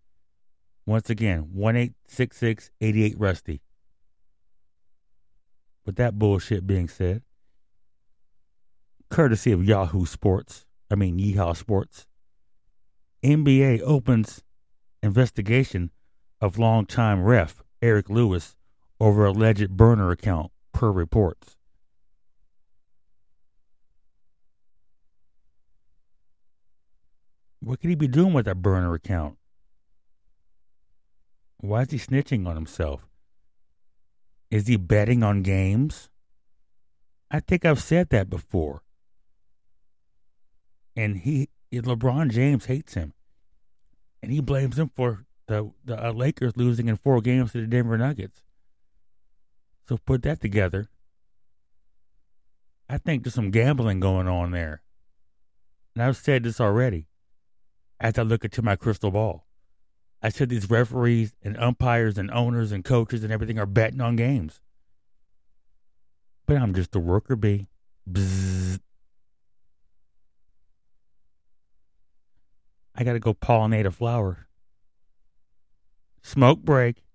Once 0.87 1.11
again, 1.11 1.48
1866 1.52 2.70
Rusty. 3.16 3.61
With 5.85 5.96
that 5.96 6.18
bullshit 6.18 6.66
being 6.66 6.88
said, 6.88 7.22
courtesy 9.11 9.52
of 9.52 9.64
Yahoo 9.64 10.07
Sports, 10.07 10.64
I 10.90 10.94
mean 10.94 11.18
Yeehaw 11.18 11.57
Sports, 11.57 12.07
NBA 13.24 13.81
opens 13.83 14.42
investigation 15.02 15.90
of 16.40 16.59
longtime 16.59 17.22
ref 17.22 17.62
Eric 17.83 18.09
Lewis 18.09 18.57
over 19.00 19.24
alleged 19.24 19.76
burner 19.76 20.11
account, 20.11 20.50
per 20.72 20.90
reports. 20.90 21.56
What 27.61 27.80
could 27.80 27.90
he 27.90 27.96
be 27.96 28.09
doing 28.09 28.32
with 28.32 28.44
that 28.44 28.62
burner 28.62 28.94
account? 28.94 29.38
Why 31.59 31.82
is 31.82 31.90
he 31.90 31.98
snitching 31.98 32.46
on 32.46 32.54
himself? 32.54 33.06
Is 34.50 34.68
he 34.68 34.76
betting 34.76 35.22
on 35.22 35.42
games? 35.42 36.09
I 37.30 37.40
think 37.40 37.64
I've 37.64 37.82
said 37.82 38.11
that 38.11 38.30
before. 38.30 38.82
And 40.94 41.18
he, 41.18 41.48
LeBron 41.72 42.30
James 42.30 42.66
hates 42.66 42.94
him. 42.94 43.14
And 44.22 44.30
he 44.30 44.40
blames 44.40 44.78
him 44.78 44.90
for 44.94 45.26
the, 45.46 45.72
the 45.85 46.06
uh, 46.09 46.12
Lakers 46.12 46.56
losing 46.56 46.88
in 46.88 46.96
four 46.96 47.20
games 47.20 47.52
to 47.52 47.61
the 47.61 47.66
Denver 47.66 47.98
Nuggets. 47.98 48.42
So 49.88 49.99
put 49.99 50.22
that 50.22 50.40
together. 50.40 50.88
I 52.88 52.99
think 52.99 53.22
there's 53.22 53.35
some 53.35 53.51
gambling 53.51 54.01
going 54.01 54.29
on 54.29 54.51
there. 54.51 54.83
And 55.94 56.03
I've 56.03 56.16
said 56.16 56.42
this 56.42 56.61
already 56.61 57.07
as 58.01 58.18
I 58.18 58.22
look 58.22 58.44
into 58.44 58.62
my 58.62 58.77
crystal 58.77 59.11
ball. 59.11 59.46
I 60.22 60.29
said 60.29 60.49
these 60.49 60.68
referees 60.68 61.35
and 61.42 61.57
umpires 61.59 62.18
and 62.18 62.31
owners 62.31 62.72
and 62.72 62.85
coaches 62.85 63.22
and 63.22 63.33
everything 63.33 63.59
are 63.59 63.66
betting 63.66 64.01
on 64.01 64.16
games. 64.16 64.61
But 66.46 66.57
I'm 66.57 66.75
just 66.75 66.94
a 66.94 67.01
worker 67.01 67.37
bee. 67.37 67.68
Bzzz. 68.11 68.81
I 72.94 73.05
gotta 73.05 73.20
go 73.20 73.35
pollinate 73.35 73.87
a 73.87 73.90
flower. 73.90 74.49
Smoke 76.22 76.61
break. 76.61 77.06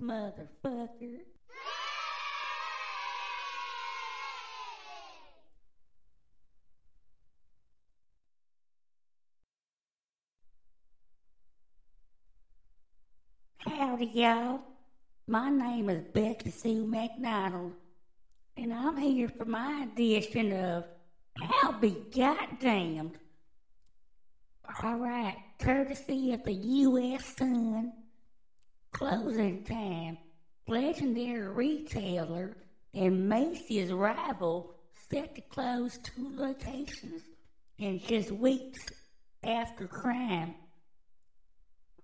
Motherfucker. 0.00 1.20
Howdy, 13.58 14.06
y'all. 14.14 14.60
My 15.26 15.48
name 15.48 15.88
is 15.88 16.02
Becky 16.12 16.50
Sue 16.50 16.86
McDonald, 16.86 17.72
and 18.56 18.74
I'm 18.74 18.96
here 18.96 19.28
for 19.28 19.46
my 19.46 19.86
edition 19.92 20.52
of 20.52 20.84
I'll 21.40 21.72
Be 21.72 21.96
Goddamned. 22.14 23.18
All 24.82 24.96
right, 24.98 25.36
courtesy 25.58 26.32
of 26.32 26.44
the 26.44 26.52
U.S. 26.52 27.36
Sun, 27.36 27.92
closing 28.92 29.64
time, 29.64 30.18
legendary 30.68 31.48
retailer 31.48 32.56
and 32.94 33.28
Macy's 33.28 33.92
rival 33.92 34.74
set 35.10 35.34
to 35.34 35.40
close 35.40 35.98
two 35.98 36.30
locations 36.36 37.22
in 37.78 37.98
just 37.98 38.30
weeks 38.30 38.86
after 39.42 39.86
crime. 39.86 40.54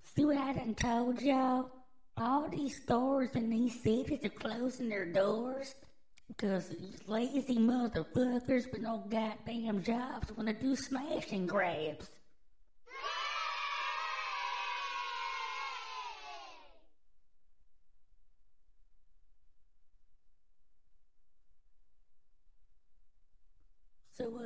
See 0.03 0.25
what 0.25 0.39
I 0.39 0.53
done 0.55 0.75
told 0.75 1.21
y'all? 1.23 1.71
All 2.17 2.49
these 2.49 2.83
stores 2.83 3.31
in 3.35 3.49
these 3.51 3.81
cities 3.81 4.25
are 4.25 4.29
closing 4.31 4.89
their 4.89 5.07
doors 5.07 5.75
because 6.27 6.69
these 6.69 7.01
lazy 7.07 7.57
motherfuckers 7.57 8.71
with 8.73 8.81
no 8.81 9.05
goddamn 9.09 9.83
jobs 9.83 10.33
want 10.37 10.49
to 10.49 10.55
do 10.55 10.75
smash 10.75 11.31
and 11.31 11.49
grabs. 11.49 12.09
So, 24.13 24.41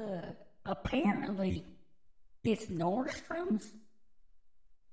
uh, 0.67 0.75
apparently, 0.93 1.65
it's 2.45 2.67
Nordstrom's. 2.67 3.73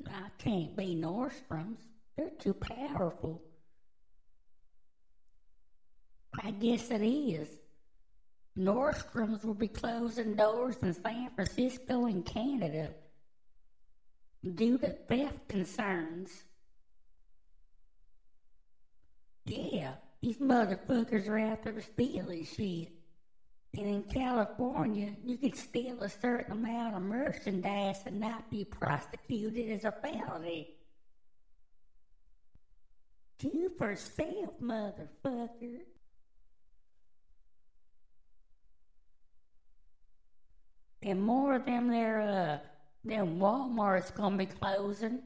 I 0.07 0.29
can't 0.37 0.75
be 0.75 0.95
Nordstrom's. 0.95 1.81
They're 2.15 2.29
too 2.39 2.53
powerful. 2.53 3.41
I 6.41 6.51
guess 6.51 6.89
it 6.91 7.01
is. 7.01 7.49
Nordstrom's 8.57 9.43
will 9.43 9.53
be 9.53 9.67
closing 9.67 10.35
doors 10.35 10.77
in 10.81 10.93
San 10.93 11.29
Francisco 11.35 12.05
and 12.05 12.25
Canada 12.25 12.91
due 14.55 14.77
to 14.77 14.89
theft 14.89 15.47
concerns. 15.47 16.43
Yeah, 19.45 19.93
these 20.21 20.37
motherfuckers 20.37 21.27
are 21.27 21.39
out 21.39 21.63
there 21.63 21.81
stealing 21.81 22.45
shit. 22.45 22.98
And 23.77 23.85
in 23.85 24.03
California, 24.03 25.15
you 25.23 25.37
can 25.37 25.53
steal 25.53 26.01
a 26.01 26.09
certain 26.09 26.53
amount 26.53 26.95
of 26.95 27.03
merchandise 27.03 28.01
and 28.05 28.19
not 28.19 28.49
be 28.49 28.65
prosecuted 28.65 29.69
as 29.69 29.85
a 29.85 29.91
felony. 29.91 30.75
Do 33.37 33.71
for 33.77 33.95
self, 33.95 34.59
motherfucker. 34.61 35.79
And 41.01 41.21
more 41.21 41.55
of 41.55 41.65
them 41.65 41.87
there, 41.87 42.21
uh, 42.21 42.57
them 43.05 43.39
Walmart's 43.39 44.11
gonna 44.11 44.35
be 44.35 44.45
closing. 44.47 45.21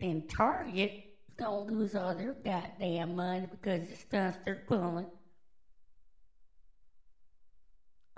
And 0.00 0.28
Target's 0.28 1.06
gonna 1.36 1.60
lose 1.60 1.94
all 1.94 2.14
their 2.14 2.34
goddamn 2.34 3.16
money 3.16 3.46
because 3.50 3.88
the 3.88 3.96
stunts 3.96 4.38
they're 4.44 4.64
pulling. 4.66 5.06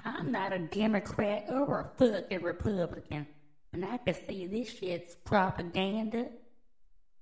I'm 0.05 0.33
not 0.33 0.53
a 0.53 0.59
Democrat 0.59 1.47
or 1.49 1.81
a 1.81 1.99
fucking 1.99 2.43
Republican. 2.43 3.27
And 3.73 3.85
I 3.85 3.99
can 3.99 4.15
see 4.27 4.47
this 4.47 4.79
shit's 4.79 5.15
propaganda 5.15 6.29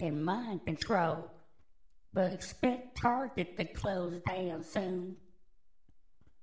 and 0.00 0.24
mind 0.24 0.64
control. 0.64 1.30
But 2.12 2.32
expect 2.32 2.96
Target 2.96 3.56
to 3.58 3.64
close 3.64 4.20
down 4.26 4.62
soon. 4.62 5.16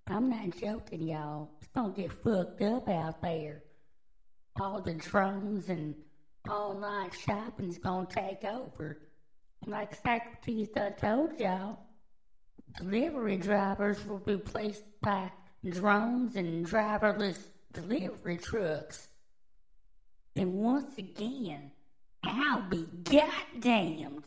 I'm 0.08 0.30
not 0.30 0.58
joking, 0.60 1.08
y'all. 1.08 1.50
It's 1.60 1.72
gonna 1.74 1.94
get 1.94 2.12
fucked 2.12 2.62
up 2.62 2.88
out 2.88 3.22
there. 3.22 3.64
All 4.60 4.82
the 4.82 4.94
drones 4.94 5.70
and 5.70 5.96
online 6.48 7.10
shopping's 7.12 7.80
gonna 7.80 8.08
take 8.08 8.44
over. 8.44 9.00
Like 9.66 9.96
Socrates 9.96 10.70
done 10.70 10.94
told 10.94 11.40
y'all, 11.40 11.80
delivery 12.78 13.38
drivers 13.38 14.06
will 14.06 14.20
be 14.20 14.36
replaced 14.36 14.84
by 15.02 15.32
drones 15.70 16.36
and 16.36 16.66
driverless 16.66 17.40
delivery 17.74 18.38
trucks. 18.38 19.08
And 20.36 20.54
once 20.54 20.98
again, 20.98 21.72
I'll 22.24 22.62
be 22.70 22.86
goddamned. 23.04 24.24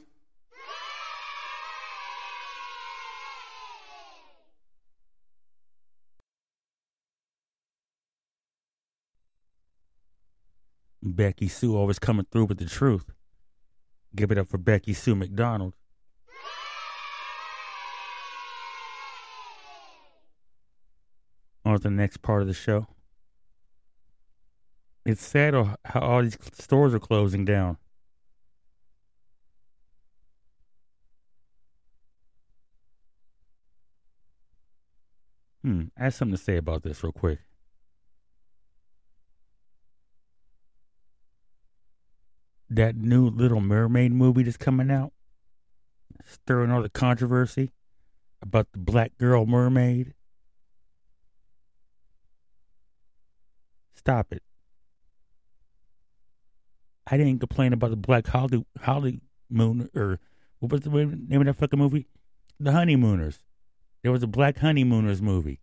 Becky 11.01 11.49
Sue 11.49 11.77
always 11.77 11.99
coming 11.99 12.27
through 12.31 12.47
with 12.47 12.59
the 12.59 12.67
truth. 12.67 13.13
Give 14.15 14.31
it 14.31 14.39
up 14.39 14.49
for 14.49 14.59
Becky 14.59 14.93
Sue 14.93 15.15
McDonald. 15.15 15.75
To 21.77 21.83
the 21.83 21.91
next 21.91 22.23
part 22.23 22.41
of 22.41 22.49
the 22.49 22.55
show. 22.55 22.87
It's 25.05 25.25
sad 25.25 25.55
how 25.85 26.01
all 26.01 26.23
these 26.23 26.39
stores 26.53 26.95
are 26.95 26.99
closing 26.99 27.45
down. 27.45 27.77
Hmm, 35.63 35.85
I 35.99 36.05
have 36.05 36.15
something 36.15 36.37
to 36.37 36.43
say 36.43 36.57
about 36.57 36.83
this 36.83 37.03
real 37.03 37.13
quick. 37.13 37.41
that 42.71 42.97
new 42.97 43.29
Little 43.29 43.61
Mermaid 43.61 44.13
movie 44.13 44.43
that's 44.43 44.57
coming 44.57 44.91
out, 44.91 45.13
stirring 46.25 46.71
all 46.71 46.83
the 46.83 46.91
controversy 46.91 47.73
about 48.43 48.69
the 48.73 48.79
black 48.79 49.17
girl 49.19 49.47
mermaid. 49.47 50.15
Stop 54.09 54.33
it. 54.33 54.43
I 57.07 57.19
didn't 57.19 57.41
complain 57.41 57.75
about 57.75 57.91
the 57.91 57.97
black 57.97 58.27
Holly 58.27 58.65
Holly 58.81 59.21
Moon 59.51 59.91
or 59.95 60.19
what 60.61 60.73
was 60.73 60.81
the 60.81 60.89
name 60.89 61.43
of 61.43 61.45
that 61.45 61.57
fucking 61.57 61.79
movie? 61.79 62.07
The 62.59 62.73
Honeymooners. 62.73 63.41
There 64.03 64.11
was 64.11 64.23
a 64.23 64.27
Black 64.27 64.57
Honeymooners 64.57 65.21
movie. 65.21 65.61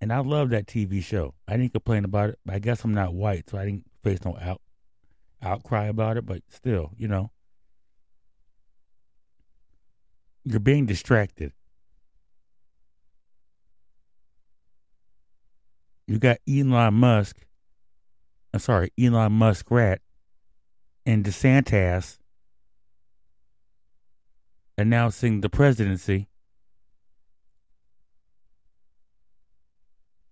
And 0.00 0.12
I 0.12 0.20
love 0.20 0.50
that 0.50 0.66
TV 0.66 1.02
show. 1.02 1.34
I 1.48 1.56
didn't 1.56 1.72
complain 1.72 2.04
about 2.04 2.30
it, 2.30 2.38
but 2.46 2.54
I 2.54 2.60
guess 2.60 2.84
I'm 2.84 2.94
not 2.94 3.14
white, 3.14 3.50
so 3.50 3.58
I 3.58 3.64
didn't 3.64 3.90
face 4.04 4.24
no 4.24 4.38
out 4.40 4.60
outcry 5.42 5.86
about 5.86 6.18
it, 6.18 6.24
but 6.24 6.42
still, 6.50 6.92
you 6.96 7.08
know, 7.08 7.32
you're 10.44 10.60
being 10.60 10.86
distracted. 10.86 11.52
You 16.06 16.18
got 16.18 16.38
Elon 16.48 16.94
Musk, 16.94 17.46
I'm 18.52 18.60
sorry, 18.60 18.92
Elon 19.00 19.32
Muskrat 19.32 20.00
and 21.06 21.24
DeSantis 21.24 22.18
announcing 24.76 25.40
the 25.40 25.48
presidency. 25.48 26.28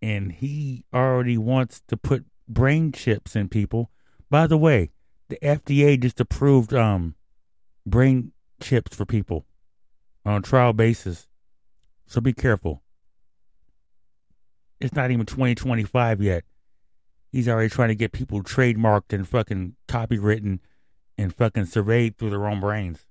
And 0.02 0.32
he 0.32 0.84
already 0.94 1.36
wants 1.36 1.82
to 1.88 1.96
put 1.96 2.24
brain 2.48 2.90
chips 2.90 3.36
in 3.36 3.48
people. 3.48 3.90
By 4.30 4.46
the 4.46 4.56
way, 4.56 4.90
the 5.28 5.38
FDA 5.42 6.00
just 6.00 6.20
approved 6.20 6.72
um 6.74 7.14
brain 7.86 8.32
chips 8.60 8.96
for 8.96 9.04
people 9.04 9.46
on 10.24 10.42
trial 10.42 10.72
basis. 10.72 11.28
So 12.06 12.20
be 12.20 12.32
careful. 12.32 12.82
It's 14.80 14.94
not 14.94 15.10
even 15.10 15.26
2025 15.26 16.22
yet. 16.22 16.44
He's 17.30 17.48
already 17.48 17.68
trying 17.68 17.88
to 17.88 17.94
get 17.94 18.12
people 18.12 18.42
trademarked 18.42 19.12
and 19.12 19.28
fucking 19.28 19.76
copywritten 19.86 20.60
and 21.18 21.34
fucking 21.34 21.66
surveyed 21.66 22.16
through 22.16 22.30
their 22.30 22.46
own 22.46 22.60
brains. 22.60 23.04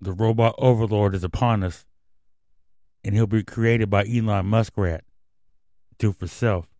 The 0.00 0.12
robot 0.12 0.54
overlord 0.58 1.14
is 1.14 1.24
upon 1.24 1.62
us, 1.62 1.86
and 3.02 3.14
he'll 3.14 3.26
be 3.26 3.42
created 3.42 3.88
by 3.88 4.04
Elon 4.04 4.46
Muskrat 4.46 5.04
do 5.98 6.12
for 6.12 6.26
self. 6.26 6.73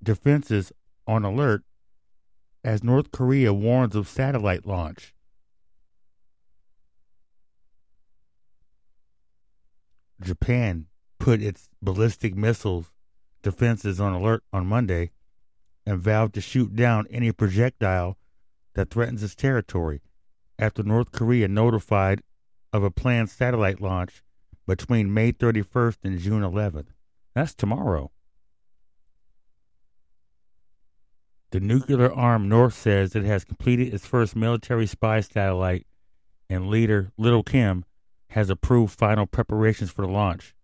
defenses 0.00 0.70
on 1.08 1.24
alert 1.24 1.64
as 2.62 2.84
North 2.84 3.10
Korea 3.10 3.52
warns 3.52 3.96
of 3.96 4.06
satellite 4.06 4.66
launch. 4.66 5.15
Japan 10.20 10.86
put 11.18 11.42
its 11.42 11.68
ballistic 11.82 12.34
missiles 12.34 12.92
defenses 13.42 14.00
on 14.00 14.12
alert 14.12 14.42
on 14.52 14.66
Monday 14.66 15.10
and 15.84 16.00
vowed 16.00 16.32
to 16.34 16.40
shoot 16.40 16.74
down 16.74 17.06
any 17.10 17.32
projectile 17.32 18.18
that 18.74 18.90
threatens 18.90 19.22
its 19.22 19.34
territory 19.34 20.02
after 20.58 20.82
North 20.82 21.12
Korea 21.12 21.48
notified 21.48 22.22
of 22.72 22.82
a 22.82 22.90
planned 22.90 23.30
satellite 23.30 23.80
launch 23.80 24.22
between 24.66 25.14
May 25.14 25.32
31st 25.32 25.98
and 26.04 26.18
June 26.18 26.42
11th. 26.42 26.88
That's 27.34 27.54
tomorrow. 27.54 28.10
The 31.52 31.60
nuclear 31.60 32.12
armed 32.12 32.50
North 32.50 32.74
says 32.74 33.14
it 33.14 33.24
has 33.24 33.44
completed 33.44 33.94
its 33.94 34.04
first 34.04 34.36
military 34.36 34.86
spy 34.86 35.20
satellite, 35.20 35.86
and 36.50 36.68
leader 36.68 37.12
Little 37.16 37.42
Kim 37.42 37.85
has 38.28 38.50
approved 38.50 38.98
final 38.98 39.26
preparations 39.26 39.90
for 39.90 40.02
the 40.02 40.12
launch. 40.12 40.54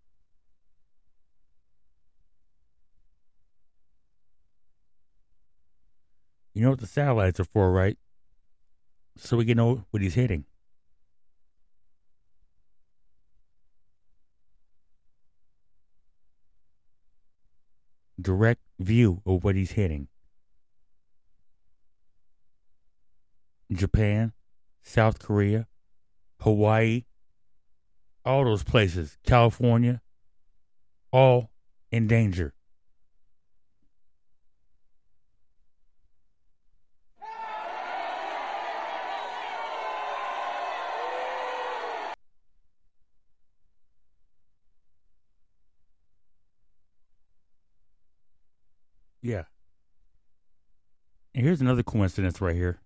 You 6.53 6.61
know 6.63 6.69
what 6.69 6.79
the 6.79 6.87
satellites 6.87 7.39
are 7.39 7.45
for, 7.45 7.71
right? 7.71 7.97
So 9.17 9.37
we 9.37 9.45
can 9.45 9.57
know 9.57 9.85
what 9.91 10.01
he's 10.03 10.13
hitting. 10.13 10.45
direct 18.23 18.61
view 18.79 19.21
of 19.25 19.43
what 19.43 19.55
he's 19.55 19.73
hitting. 19.73 20.07
Japan, 23.71 24.33
South 24.81 25.19
Korea, 25.19 25.67
Hawaii, 26.41 27.03
all 28.25 28.45
those 28.45 28.63
places, 28.63 29.17
California, 29.25 30.01
all 31.11 31.51
in 31.91 32.07
danger. 32.07 32.53
Yeah. 49.21 49.43
And 51.33 51.45
here's 51.45 51.61
another 51.61 51.81
coincidence 51.81 52.41
right 52.41 52.55
here. 52.55 52.82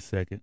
Second. 0.00 0.40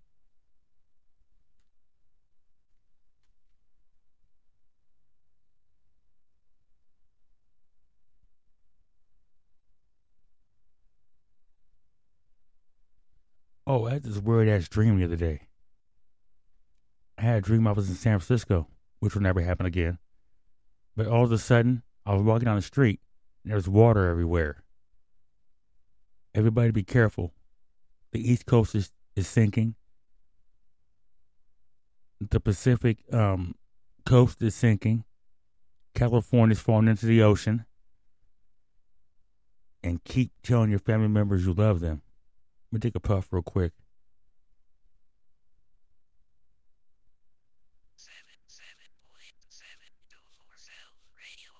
Oh, 13.66 13.84
I 13.84 13.92
had 13.92 14.02
this 14.02 14.16
weird 14.16 14.48
ass 14.48 14.66
dream 14.66 14.98
the 14.98 15.04
other 15.04 15.14
day. 15.14 15.42
I 17.18 17.22
had 17.22 17.36
a 17.36 17.40
dream 17.42 17.66
I 17.66 17.72
was 17.72 17.90
in 17.90 17.96
San 17.96 18.18
Francisco, 18.18 18.66
which 19.00 19.14
will 19.14 19.20
never 19.20 19.42
happen 19.42 19.66
again. 19.66 19.98
But 20.96 21.06
all 21.06 21.24
of 21.24 21.32
a 21.32 21.38
sudden, 21.38 21.82
I 22.06 22.14
was 22.14 22.22
walking 22.22 22.46
down 22.46 22.56
the 22.56 22.62
street 22.62 23.00
and 23.44 23.52
there's 23.52 23.68
water 23.68 24.08
everywhere. 24.08 24.64
Everybody 26.34 26.70
be 26.70 26.82
careful. 26.82 27.34
The 28.12 28.20
East 28.20 28.46
Coast 28.46 28.74
is, 28.74 28.90
is 29.18 29.28
sinking. 29.28 29.74
The 32.20 32.40
Pacific 32.40 32.98
um, 33.12 33.54
coast 34.06 34.40
is 34.42 34.54
sinking. 34.54 35.04
California 35.94 36.52
is 36.52 36.60
falling 36.60 36.88
into 36.88 37.06
the 37.06 37.22
ocean. 37.22 37.64
And 39.82 40.02
keep 40.02 40.32
telling 40.42 40.70
your 40.70 40.80
family 40.80 41.08
members 41.08 41.46
you 41.46 41.52
love 41.52 41.80
them. 41.80 42.02
Let 42.70 42.76
me 42.76 42.80
take 42.80 42.96
a 42.96 43.00
puff 43.00 43.28
real 43.30 43.42
quick. 43.42 43.72
Seven 47.96 48.38
seven 48.46 48.88
point 49.08 49.34
seven 49.48 49.88
two 50.10 50.16
four 50.36 50.54
self 50.56 50.94
radio. 51.14 51.52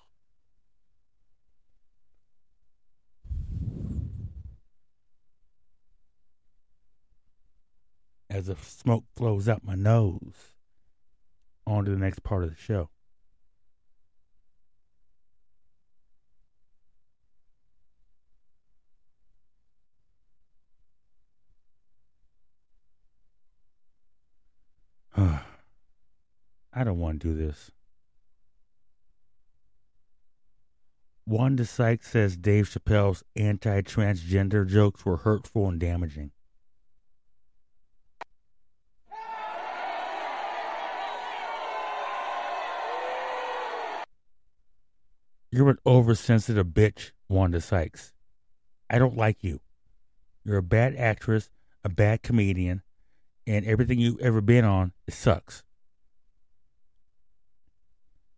As 8.39 8.47
the 8.47 8.55
smoke 8.55 9.03
flows 9.17 9.49
out 9.49 9.65
my 9.65 9.75
nose 9.75 10.53
onto 11.67 11.91
the 11.91 11.99
next 11.99 12.23
part 12.23 12.43
of 12.43 12.49
the 12.49 12.55
show. 12.55 12.89
I 25.17 26.83
don't 26.85 26.97
want 26.97 27.21
to 27.21 27.27
do 27.27 27.35
this. 27.35 27.71
Wanda 31.25 31.65
Sykes 31.65 32.07
says 32.09 32.37
Dave 32.37 32.69
Chappelle's 32.69 33.21
anti 33.35 33.81
transgender 33.81 34.65
jokes 34.65 35.05
were 35.05 35.17
hurtful 35.17 35.67
and 35.67 35.77
damaging. 35.77 36.31
You're 45.51 45.69
an 45.69 45.79
oversensitive 45.85 46.67
bitch, 46.67 47.11
Wanda 47.27 47.59
Sykes. 47.59 48.13
I 48.89 48.99
don't 48.99 49.17
like 49.17 49.43
you. 49.43 49.61
You're 50.45 50.57
a 50.57 50.63
bad 50.63 50.95
actress, 50.95 51.49
a 51.83 51.89
bad 51.89 52.21
comedian, 52.21 52.83
and 53.47 53.65
everything 53.65 53.99
you've 53.99 54.19
ever 54.19 54.41
been 54.41 54.63
on, 54.63 54.93
it 55.07 55.13
sucks. 55.13 55.63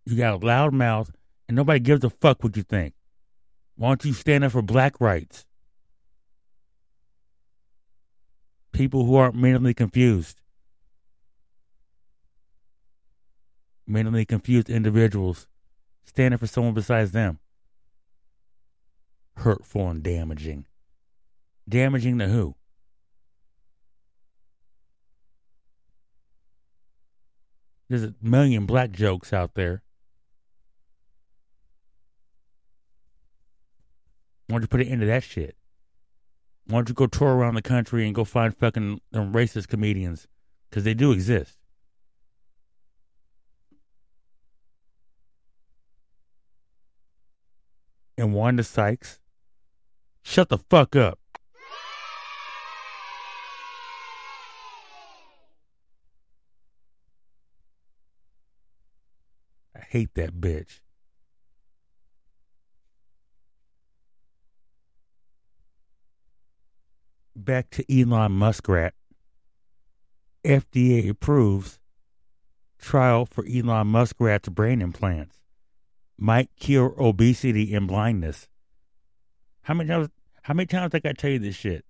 You 0.06 0.16
got 0.16 0.42
a 0.42 0.46
loud 0.46 0.74
mouth, 0.74 1.12
and 1.48 1.56
nobody 1.56 1.80
gives 1.80 2.04
a 2.04 2.10
fuck 2.10 2.44
what 2.44 2.56
you 2.56 2.64
think. 2.64 2.94
Why 3.76 3.90
don't 3.90 4.06
you 4.06 4.14
stand 4.14 4.44
up 4.46 4.54
for 4.54 4.62
black 4.62 5.00
rights? 5.02 5.46
People 8.72 9.06
who 9.06 9.16
aren't 9.16 9.36
mentally 9.36 9.74
confused. 9.74 10.40
Mentally 13.86 14.24
confused 14.24 14.70
individuals 14.70 15.48
standing 16.04 16.38
for 16.38 16.48
someone 16.48 16.74
besides 16.74 17.12
them. 17.12 17.40
Hurtful 19.38 19.90
and 19.90 20.04
damaging. 20.04 20.66
Damaging 21.68 22.20
to 22.20 22.28
who? 22.28 22.56
There's 27.90 28.04
a 28.04 28.16
million 28.22 28.66
black 28.66 28.92
jokes 28.92 29.34
out 29.34 29.54
there. 29.56 29.84
Why 34.48 34.56
don't 34.56 34.62
you 34.64 34.68
put 34.68 34.82
an 34.82 34.88
end 34.88 35.02
to 35.02 35.08
that 35.08 35.24
shit? 35.24 35.56
Why 36.68 36.78
don't 36.78 36.90
you 36.90 36.96
go 36.96 37.08
tour 37.08 37.36
around 37.36 37.56
the 37.56 37.62
country 37.62 38.06
and 38.06 38.16
go 38.16 38.24
find 38.24 38.56
fucking 38.56 39.02
racist 39.14 39.68
comedians? 39.68 40.28
Because 40.70 40.84
they 40.84 40.94
do 40.94 41.12
exist. 41.12 41.58
And 48.18 48.34
Wanda 48.34 48.64
Sykes, 48.64 49.20
shut 50.24 50.50
the 50.50 50.58
fuck 50.58 50.96
up. 50.96 51.20
I 59.76 59.80
hate 59.90 60.14
that 60.16 60.40
bitch. 60.40 60.80
Back 67.36 67.72
to 67.72 68.02
Elon 68.02 68.34
Muskrat. 68.34 68.94
FDA 70.44 71.10
approves 71.10 71.80
trial 72.80 73.26
for 73.26 73.46
Elon 73.46 73.88
Muskrat's 73.88 74.50
brain 74.50 74.82
implants 74.82 75.41
might 76.22 76.52
cure 76.56 76.94
obesity 77.00 77.74
and 77.74 77.88
blindness. 77.88 78.48
How 79.64 79.74
many 79.74 79.90
times? 79.90 80.10
How 80.44 80.54
many 80.54 80.68
times 80.68 80.94
I 80.94 81.00
got 81.00 81.10
to 81.10 81.16
tell 81.16 81.32
you 81.32 81.40
this 81.40 81.56
shit? 81.56 81.84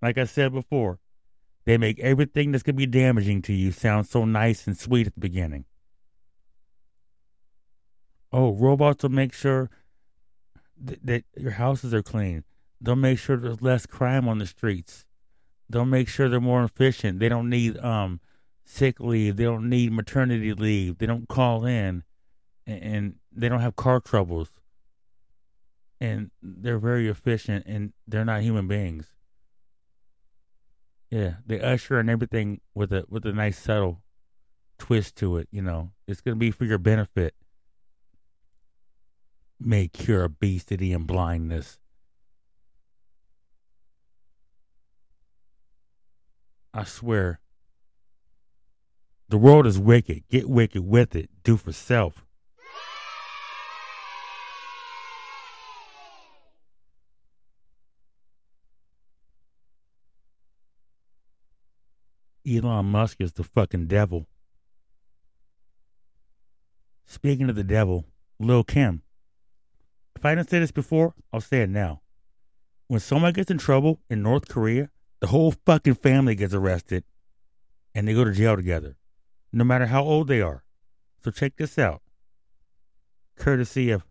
Like 0.00 0.18
I 0.18 0.24
said 0.24 0.52
before, 0.52 1.00
they 1.64 1.76
make 1.76 1.98
everything 1.98 2.52
that's 2.52 2.62
gonna 2.62 2.76
be 2.76 2.86
damaging 2.86 3.42
to 3.42 3.52
you 3.52 3.72
sound 3.72 4.06
so 4.06 4.24
nice 4.24 4.68
and 4.68 4.78
sweet 4.78 5.08
at 5.08 5.14
the 5.14 5.20
beginning. 5.20 5.64
Oh, 8.32 8.52
robots 8.52 9.02
will 9.02 9.10
make 9.10 9.32
sure 9.32 9.68
th- 10.84 11.00
that 11.02 11.24
your 11.36 11.52
houses 11.52 11.92
are 11.92 12.02
clean. 12.02 12.44
They'll 12.80 12.96
make 12.96 13.18
sure 13.18 13.36
there's 13.36 13.62
less 13.62 13.84
crime 13.84 14.28
on 14.28 14.38
the 14.38 14.46
streets. 14.46 15.06
They'll 15.68 15.84
make 15.84 16.08
sure 16.08 16.28
they're 16.28 16.40
more 16.40 16.64
efficient. 16.64 17.18
They 17.18 17.28
don't 17.28 17.50
need 17.50 17.78
um 17.78 18.20
sick 18.64 19.00
leave. 19.00 19.36
They 19.36 19.44
don't 19.44 19.68
need 19.68 19.92
maternity 19.92 20.52
leave. 20.54 20.98
They 20.98 21.06
don't 21.06 21.28
call 21.28 21.64
in, 21.64 22.04
and, 22.64 22.82
and 22.82 23.14
they 23.34 23.48
don't 23.48 23.60
have 23.60 23.76
car 23.76 24.00
troubles. 24.00 24.50
And 26.00 26.30
they're 26.42 26.78
very 26.78 27.08
efficient, 27.08 27.64
and 27.66 27.92
they're 28.06 28.24
not 28.24 28.42
human 28.42 28.66
beings. 28.66 29.06
Yeah, 31.10 31.34
they 31.46 31.60
usher 31.60 31.98
and 31.98 32.08
everything 32.08 32.60
with 32.74 32.92
a 32.92 33.04
with 33.08 33.26
a 33.26 33.32
nice 33.32 33.58
subtle 33.58 34.02
twist 34.78 35.14
to 35.16 35.36
it. 35.36 35.46
You 35.52 35.62
know, 35.62 35.90
it's 36.08 36.20
gonna 36.20 36.36
be 36.36 36.50
for 36.50 36.64
your 36.64 36.78
benefit. 36.78 37.34
May 39.60 39.88
cure 39.88 40.24
obesity 40.24 40.92
and 40.92 41.06
blindness. 41.06 41.78
I 46.74 46.84
swear. 46.84 47.40
The 49.28 49.38
world 49.38 49.66
is 49.66 49.78
wicked. 49.78 50.24
Get 50.28 50.48
wicked 50.48 50.82
with 50.82 51.14
it. 51.14 51.30
Do 51.44 51.56
for 51.56 51.72
self. 51.72 52.24
Elon 62.46 62.86
Musk 62.86 63.20
is 63.20 63.32
the 63.32 63.44
fucking 63.44 63.86
devil. 63.86 64.26
Speaking 67.06 67.48
of 67.48 67.56
the 67.56 67.64
devil, 67.64 68.06
Lil 68.40 68.64
Kim. 68.64 69.02
If 70.16 70.24
I 70.24 70.34
didn't 70.34 70.50
say 70.50 70.58
this 70.58 70.72
before, 70.72 71.14
I'll 71.32 71.40
say 71.40 71.62
it 71.62 71.70
now. 71.70 72.00
When 72.88 73.00
someone 73.00 73.32
gets 73.32 73.50
in 73.50 73.58
trouble 73.58 74.00
in 74.10 74.22
North 74.22 74.48
Korea, 74.48 74.90
the 75.20 75.28
whole 75.28 75.54
fucking 75.64 75.94
family 75.94 76.34
gets 76.34 76.52
arrested 76.52 77.04
and 77.94 78.08
they 78.08 78.14
go 78.14 78.24
to 78.24 78.32
jail 78.32 78.56
together, 78.56 78.96
no 79.52 79.62
matter 79.62 79.86
how 79.86 80.02
old 80.02 80.26
they 80.26 80.40
are. 80.40 80.64
So 81.22 81.30
check 81.30 81.56
this 81.56 81.78
out. 81.78 82.02
Courtesy 83.36 83.90
of, 83.90 84.04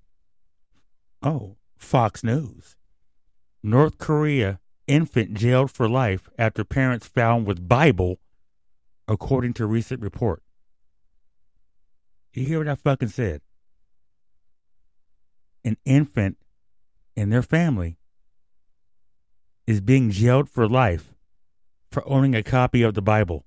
oh, 1.21 1.57
Fox 1.75 2.23
News. 2.23 2.77
North 3.61 3.97
Korea 3.97 4.60
infant 4.87 5.33
jailed 5.33 5.71
for 5.71 5.87
life 5.87 6.29
after 6.37 6.63
parents 6.63 7.07
found 7.07 7.45
with 7.45 7.67
Bible, 7.67 8.19
according 9.07 9.53
to 9.53 9.65
recent 9.65 10.01
report. 10.01 10.43
You 12.33 12.45
hear 12.45 12.59
what 12.59 12.67
I 12.67 12.75
fucking 12.75 13.09
said? 13.09 13.41
An 15.63 15.77
infant 15.85 16.37
and 17.15 17.31
their 17.31 17.43
family 17.43 17.97
is 19.67 19.81
being 19.81 20.11
jailed 20.11 20.49
for 20.49 20.67
life 20.67 21.13
for 21.91 22.07
owning 22.07 22.35
a 22.35 22.43
copy 22.43 22.81
of 22.81 22.93
the 22.93 23.01
Bible. 23.01 23.45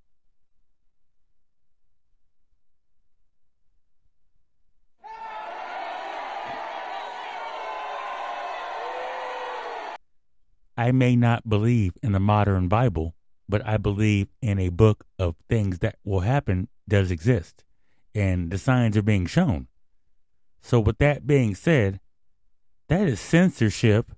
I 10.77 10.93
may 10.93 11.17
not 11.17 11.49
believe 11.49 11.95
in 12.03 12.13
the 12.13 12.21
modern 12.21 12.69
Bible, 12.69 13.15
but 13.49 13.67
I 13.67 13.77
believe 13.77 14.29
in 14.43 14.59
a 14.59 14.71
book 14.71 15.07
of 15.19 15.37
things 15.49 15.79
that 15.81 15.97
will 16.05 16.21
happen 16.21 16.69
does 16.89 17.11
exist, 17.11 17.65
and 18.15 18.51
the 18.51 18.59
signs 18.59 18.97
are 18.97 19.03
being 19.03 19.27
shown. 19.27 19.69
So, 20.61 20.81
with 20.81 20.99
that 20.99 21.27
being 21.27 21.55
said, 21.55 22.01
that 22.89 23.07
is 23.07 23.21
censorship. 23.21 24.13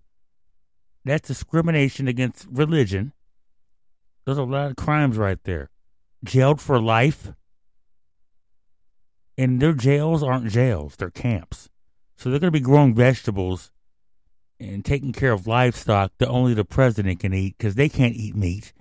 That's 1.04 1.28
discrimination 1.28 2.08
against 2.08 2.46
religion. 2.50 3.12
There's 4.24 4.38
a 4.38 4.42
lot 4.42 4.70
of 4.70 4.76
crimes 4.76 5.16
right 5.16 5.42
there. 5.44 5.70
Jailed 6.24 6.60
for 6.60 6.80
life. 6.80 7.32
And 9.38 9.60
their 9.60 9.72
jails 9.72 10.22
aren't 10.22 10.50
jails, 10.50 10.96
they're 10.96 11.10
camps. 11.10 11.68
So 12.16 12.30
they're 12.30 12.40
going 12.40 12.52
to 12.52 12.58
be 12.58 12.64
growing 12.64 12.94
vegetables 12.94 13.70
and 14.58 14.84
taking 14.84 15.12
care 15.12 15.32
of 15.32 15.46
livestock 15.46 16.12
that 16.18 16.28
only 16.28 16.54
the 16.54 16.64
president 16.64 17.20
can 17.20 17.34
eat 17.34 17.56
because 17.58 17.74
they 17.74 17.88
can't 17.88 18.14
eat 18.14 18.34
meat. 18.34 18.72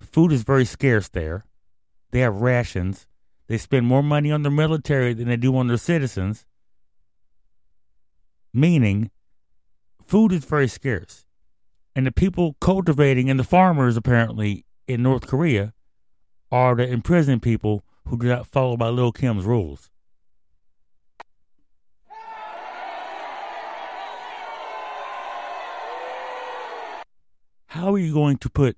Food 0.00 0.32
is 0.32 0.42
very 0.42 0.64
scarce 0.64 1.08
there. 1.08 1.44
They 2.10 2.20
have 2.20 2.40
rations. 2.40 3.06
They 3.46 3.58
spend 3.58 3.86
more 3.86 4.02
money 4.02 4.30
on 4.30 4.42
their 4.42 4.52
military 4.52 5.14
than 5.14 5.28
they 5.28 5.36
do 5.36 5.56
on 5.56 5.68
their 5.68 5.76
citizens. 5.76 6.46
Meaning, 8.52 9.10
food 10.06 10.32
is 10.32 10.44
very 10.44 10.68
scarce. 10.68 11.26
And 11.96 12.06
the 12.06 12.12
people 12.12 12.56
cultivating 12.60 13.30
and 13.30 13.38
the 13.38 13.44
farmers, 13.44 13.96
apparently, 13.96 14.64
in 14.86 15.02
North 15.02 15.26
Korea 15.26 15.72
are 16.50 16.74
the 16.74 16.86
imprisoned 16.86 17.42
people 17.42 17.84
who 18.06 18.18
do 18.18 18.28
not 18.28 18.46
follow 18.46 18.76
by 18.76 18.88
Lil 18.88 19.12
Kim's 19.12 19.44
rules. 19.44 19.90
How 27.74 27.92
are 27.92 27.98
you 27.98 28.14
going 28.14 28.36
to 28.36 28.48
put 28.48 28.76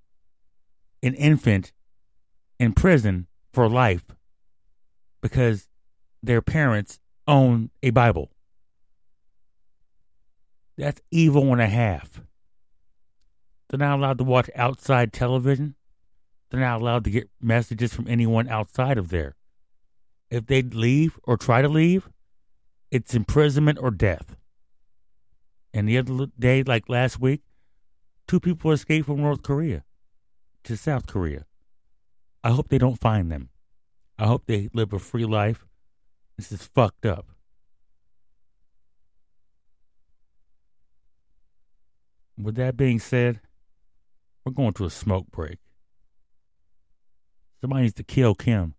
an 1.03 1.13
infant 1.17 1.75
in 2.59 2.73
prison 2.73 3.27
for 3.53 3.69
life 3.69 4.07
because 5.21 5.69
their 6.23 6.41
parents 6.41 6.99
own 7.29 7.69
a 7.83 7.91
Bible? 7.91 8.31
That's 10.79 11.03
evil 11.11 11.53
and 11.53 11.61
a 11.61 11.67
half. 11.67 12.23
They're 13.69 13.79
not 13.79 13.99
allowed 13.99 14.17
to 14.17 14.25
watch 14.25 14.49
outside 14.55 15.13
television. 15.13 15.75
They're 16.49 16.61
not 16.61 16.81
allowed 16.81 17.05
to 17.05 17.11
get 17.11 17.29
messages 17.39 17.93
from 17.93 18.09
anyone 18.09 18.49
outside 18.49 18.97
of 18.97 19.11
there. 19.11 19.37
If 20.31 20.47
they 20.47 20.63
leave 20.63 21.19
or 21.25 21.37
try 21.37 21.61
to 21.61 21.69
leave, 21.69 22.09
it's 22.91 23.15
imprisonment 23.15 23.79
or 23.79 23.91
death. 23.91 24.37
And 25.75 25.87
the 25.87 25.99
other 25.99 26.29
day, 26.39 26.63
like 26.63 26.89
last 26.89 27.21
week, 27.21 27.43
two 28.27 28.41
people 28.41 28.73
escaped 28.73 29.07
from 29.07 29.23
North 29.23 29.43
Korea 29.43 29.85
to 30.65 30.77
South 30.77 31.07
Korea. 31.07 31.47
I 32.43 32.51
hope 32.51 32.69
they 32.69 32.79
don't 32.79 33.01
find 33.01 33.31
them. 33.31 33.51
I 34.19 34.27
hope 34.27 34.45
they 34.47 34.69
live 34.73 34.93
a 34.93 34.99
free 34.99 35.25
life. 35.25 35.67
This 36.37 36.53
is 36.53 36.63
fucked 36.63 37.07
up. 37.07 37.27
With 42.39 42.57
that 42.57 42.77
being 42.77 42.99
said, 42.99 43.41
we're 44.45 44.53
going 44.53 44.75
to 44.75 44.85
a 44.85 44.91
smoke 44.91 45.31
break. 45.31 45.59
Somebody 47.61 47.83
needs 47.83 47.95
to 47.95 48.05
kill 48.05 48.35
Kim. 48.35 48.75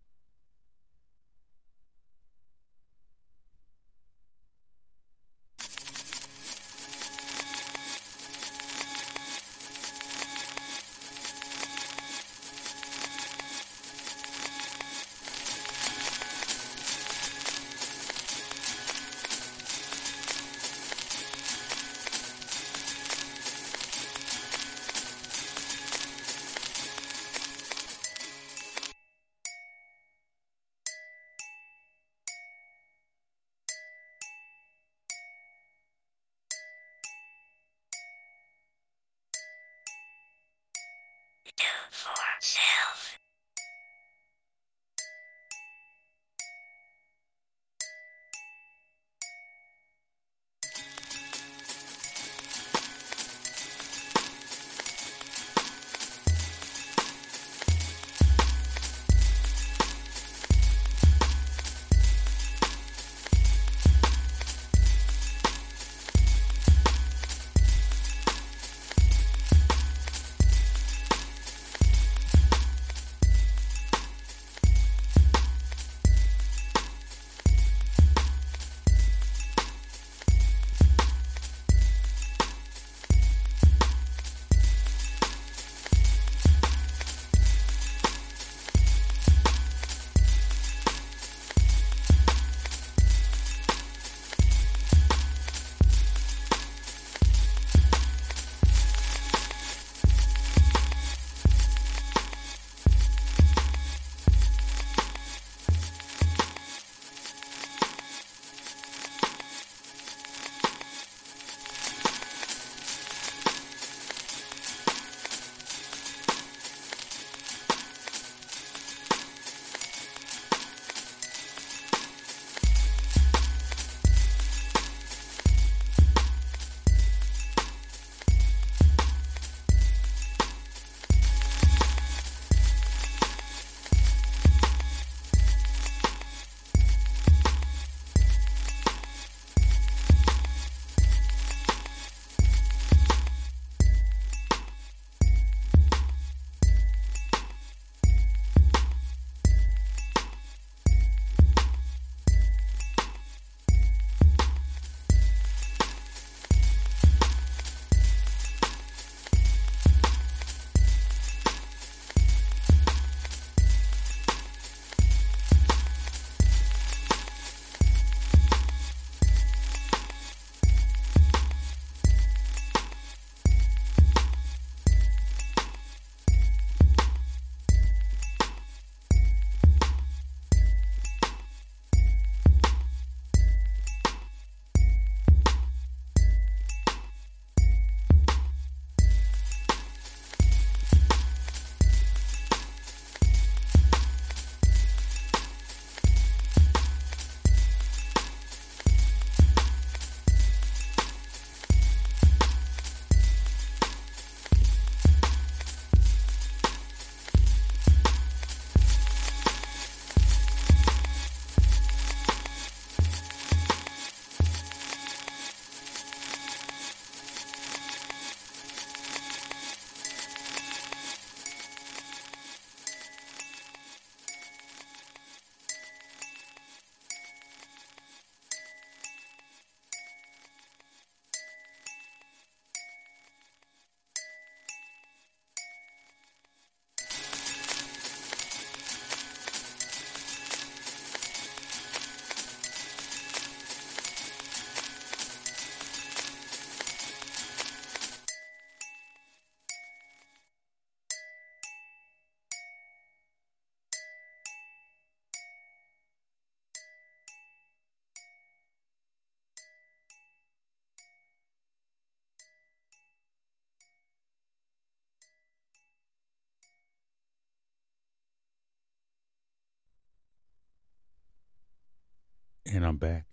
And 272.74 272.86
I'm 272.86 272.98
back. 272.98 273.26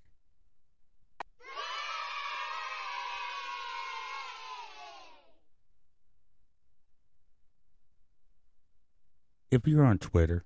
If 9.51 9.67
you're 9.67 9.85
on 9.85 9.99
Twitter, 9.99 10.45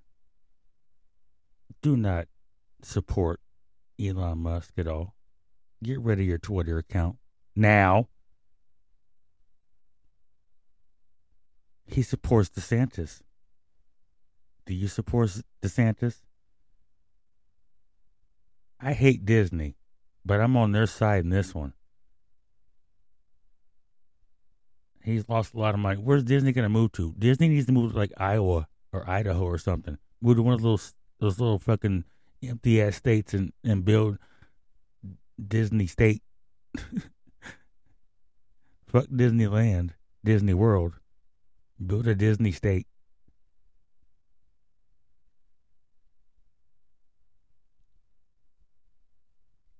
do 1.81 1.97
not 1.97 2.27
support 2.81 3.39
Elon 3.99 4.39
Musk 4.39 4.73
at 4.77 4.87
all. 4.87 5.15
Get 5.83 5.99
rid 5.99 6.19
of 6.19 6.25
your 6.25 6.37
Twitter 6.37 6.77
account 6.77 7.17
now. 7.55 8.07
He 11.85 12.01
supports 12.01 12.49
DeSantis. 12.49 13.21
Do 14.65 14.73
you 14.73 14.87
support 14.87 15.31
DeSantis? 15.61 16.21
I 18.81 18.93
hate 18.93 19.25
Disney, 19.25 19.75
but 20.25 20.39
I'm 20.39 20.55
on 20.55 20.71
their 20.71 20.87
side 20.87 21.23
in 21.23 21.29
this 21.29 21.53
one. 21.53 21.73
He's 25.03 25.27
lost 25.27 25.53
a 25.53 25.59
lot 25.59 25.73
of 25.73 25.79
money. 25.79 25.99
Where's 25.99 26.23
Disney 26.23 26.51
going 26.51 26.63
to 26.63 26.69
move 26.69 26.91
to? 26.93 27.13
Disney 27.17 27.49
needs 27.49 27.65
to 27.65 27.71
move 27.71 27.91
to 27.91 27.97
like 27.97 28.11
Iowa 28.17 28.67
or 28.91 29.09
Idaho 29.09 29.43
or 29.43 29.57
something. 29.57 29.97
Move 30.21 30.37
to 30.37 30.43
one 30.43 30.53
of 30.53 30.61
those 30.61 30.93
those 31.19 31.39
little 31.39 31.59
fucking 31.59 32.05
empty 32.43 32.81
ass 32.81 32.95
states 32.95 33.33
and, 33.33 33.51
and 33.63 33.83
build 33.83 34.17
Disney 35.45 35.87
State. 35.87 36.21
Fuck 38.87 39.07
Disneyland, 39.07 39.91
Disney 40.23 40.53
World. 40.53 40.99
Build 41.85 42.07
a 42.07 42.15
Disney 42.15 42.51
State. 42.51 42.87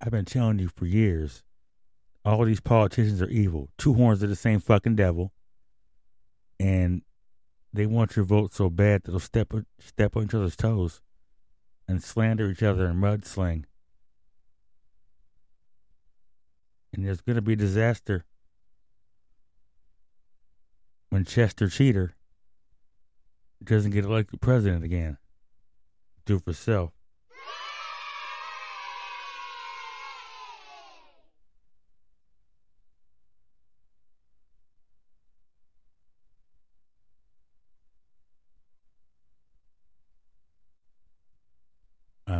I've 0.01 0.11
been 0.11 0.25
telling 0.25 0.59
you 0.59 0.69
for 0.69 0.85
years, 0.85 1.43
all 2.23 2.45
these 2.45 2.61
politicians 2.61 3.21
are 3.21 3.29
evil. 3.29 3.69
Two 3.77 3.93
horns 3.93 4.23
of 4.23 4.29
the 4.29 4.35
same 4.35 4.59
fucking 4.59 4.95
devil. 4.95 5.33
And 6.59 7.01
they 7.73 7.85
want 7.85 8.15
your 8.15 8.25
vote 8.25 8.53
so 8.53 8.69
bad 8.69 9.03
that 9.03 9.11
they'll 9.11 9.19
step 9.19 9.53
step 9.79 10.15
on 10.15 10.23
each 10.23 10.33
other's 10.33 10.55
toes 10.55 11.01
and 11.87 12.03
slander 12.03 12.49
each 12.49 12.63
other 12.63 12.87
and 12.87 13.01
mudsling. 13.01 13.65
And 16.93 17.05
there's 17.05 17.21
going 17.21 17.35
to 17.35 17.41
be 17.41 17.55
disaster 17.55 18.25
when 21.09 21.25
Chester 21.25 21.67
Cheater 21.67 22.15
doesn't 23.63 23.91
get 23.91 24.05
elected 24.05 24.41
president 24.41 24.83
again. 24.83 25.17
Do 26.25 26.39
for 26.39 26.53
self. 26.53 26.98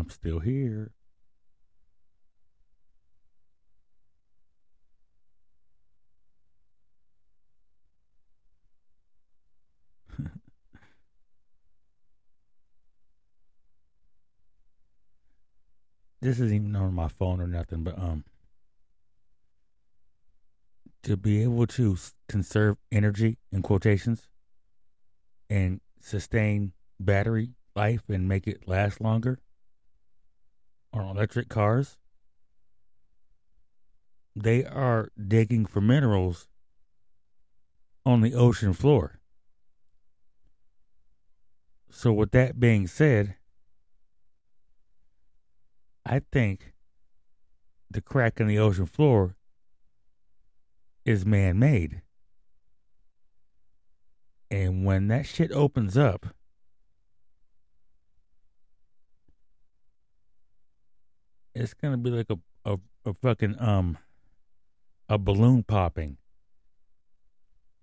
I'm 0.10 0.14
still 0.14 0.40
here. 0.40 0.92
this 16.22 16.40
isn't 16.40 16.52
even 16.52 16.76
on 16.76 16.96
my 16.96 17.08
phone 17.08 17.40
or 17.40 17.46
nothing, 17.46 17.84
but 17.84 18.00
um, 18.00 18.24
to 21.04 21.16
be 21.16 21.44
able 21.44 21.68
to 21.68 21.96
conserve 22.28 22.78
energy 22.92 23.38
in 23.52 23.62
quotations 23.62 24.28
and 25.52 25.82
sustain 26.02 26.72
battery 27.00 27.52
life 27.76 28.02
and 28.10 28.28
make 28.28 28.48
it 28.48 28.68
last 28.68 29.00
longer 29.00 29.38
on 30.94 31.06
electric 31.06 31.50
cars, 31.50 31.98
they 34.36 34.64
are 34.64 35.12
digging 35.28 35.66
for 35.66 35.82
minerals 35.82 36.48
on 38.06 38.22
the 38.22 38.34
ocean 38.34 38.74
floor. 38.74 39.20
So, 41.92 42.14
with 42.14 42.32
that 42.32 42.60
being 42.60 42.88
said, 42.88 43.36
I 46.06 46.22
think 46.32 46.74
the 47.90 48.02
crack 48.02 48.40
in 48.40 48.48
the 48.48 48.60
ocean 48.60 48.86
floor 48.86 49.36
is 51.06 51.26
man 51.26 51.60
made. 51.60 52.02
And 54.52 54.86
when 54.86 55.08
that 55.08 55.26
shit 55.26 55.52
opens 55.52 55.98
up, 55.98 56.28
it's 61.60 61.74
gonna 61.74 61.98
be 61.98 62.10
like 62.10 62.30
a, 62.30 62.40
a, 62.66 62.80
a 63.06 63.14
fucking 63.14 63.56
um 63.60 63.98
a 65.10 65.18
balloon 65.18 65.64
popping. 65.64 66.18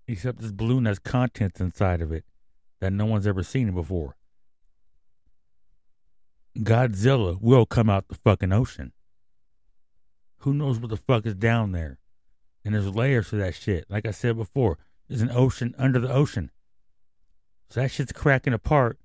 Except 0.07 0.39
this 0.39 0.51
balloon 0.51 0.85
has 0.85 0.99
contents 0.99 1.59
inside 1.59 2.01
of 2.01 2.11
it 2.11 2.23
that 2.79 2.93
no 2.93 3.05
one's 3.05 3.27
ever 3.27 3.43
seen 3.43 3.73
before. 3.73 4.15
Godzilla 6.57 7.39
will 7.41 7.65
come 7.65 7.89
out 7.89 8.07
the 8.07 8.15
fucking 8.15 8.53
ocean. 8.53 8.93
Who 10.39 10.53
knows 10.53 10.79
what 10.79 10.89
the 10.89 10.97
fuck 10.97 11.25
is 11.25 11.35
down 11.35 11.71
there? 11.71 11.99
And 12.63 12.73
there's 12.73 12.87
layers 12.95 13.29
to 13.29 13.35
that 13.37 13.55
shit. 13.55 13.85
Like 13.89 14.07
I 14.07 14.11
said 14.11 14.37
before, 14.37 14.77
there's 15.07 15.21
an 15.21 15.31
ocean 15.31 15.75
under 15.77 15.99
the 15.99 16.11
ocean. 16.11 16.51
So 17.69 17.81
that 17.81 17.91
shit's 17.91 18.13
cracking 18.13 18.53
apart. 18.53 18.97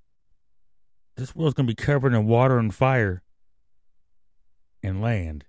This 1.16 1.34
world's 1.34 1.54
gonna 1.54 1.66
be 1.66 1.74
covered 1.74 2.14
in 2.14 2.26
water 2.26 2.58
and 2.58 2.74
fire 2.74 3.22
and 4.82 5.00
land. 5.00 5.44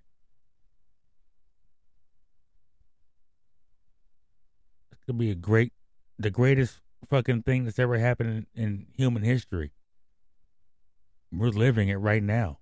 It 4.92 5.00
could 5.06 5.18
be 5.18 5.32
a 5.32 5.36
great, 5.36 5.74
the 6.18 6.30
greatest 6.30 6.82
fucking 7.10 7.44
thing 7.44 7.66
that's 7.66 7.80
ever 7.80 7.98
happened 7.98 8.48
in, 8.56 8.64
in 8.64 8.86
human 8.96 9.24
history. 9.24 9.72
We're 11.32 11.50
living 11.50 11.90
it 11.90 11.96
right 11.96 12.24
now. 12.24 12.60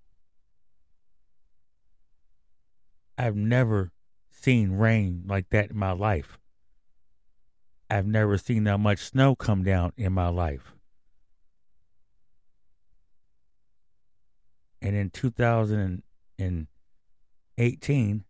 I've 3.18 3.36
never 3.36 3.92
seen 4.32 4.72
rain 4.72 5.24
like 5.28 5.50
that 5.50 5.72
in 5.72 5.78
my 5.78 5.92
life. 5.92 6.40
I've 7.90 8.08
never 8.08 8.38
seen 8.38 8.64
that 8.64 8.80
much 8.80 9.00
snow 9.00 9.36
come 9.36 9.64
down 9.64 9.92
in 9.98 10.14
my 10.14 10.30
life. 10.30 10.74
And 14.82 14.96
in 14.96 15.10
2000 15.10 16.02
in 16.42 16.68
18, 17.58 18.24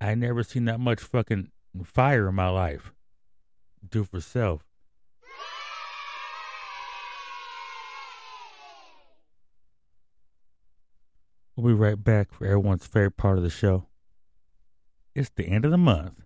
I 0.00 0.14
never 0.14 0.42
seen 0.42 0.64
that 0.64 0.80
much 0.80 1.00
fucking 1.00 1.50
fire 1.84 2.28
in 2.28 2.34
my 2.34 2.48
life. 2.48 2.92
Do 3.88 4.04
for 4.04 4.20
self. 4.20 4.64
We'll 11.56 11.74
be 11.74 11.80
right 11.80 12.02
back 12.02 12.32
for 12.32 12.46
everyone's 12.46 12.86
favorite 12.86 13.16
part 13.16 13.36
of 13.36 13.44
the 13.44 13.50
show. 13.50 13.86
It's 15.14 15.30
the 15.30 15.46
end 15.46 15.64
of 15.64 15.70
the 15.70 15.78
month, 15.78 16.22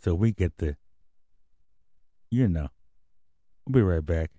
so 0.00 0.14
we 0.14 0.32
get 0.32 0.58
the, 0.58 0.76
you 2.30 2.48
know. 2.48 2.68
We'll 3.66 3.74
be 3.74 3.82
right 3.82 4.04
back. 4.04 4.30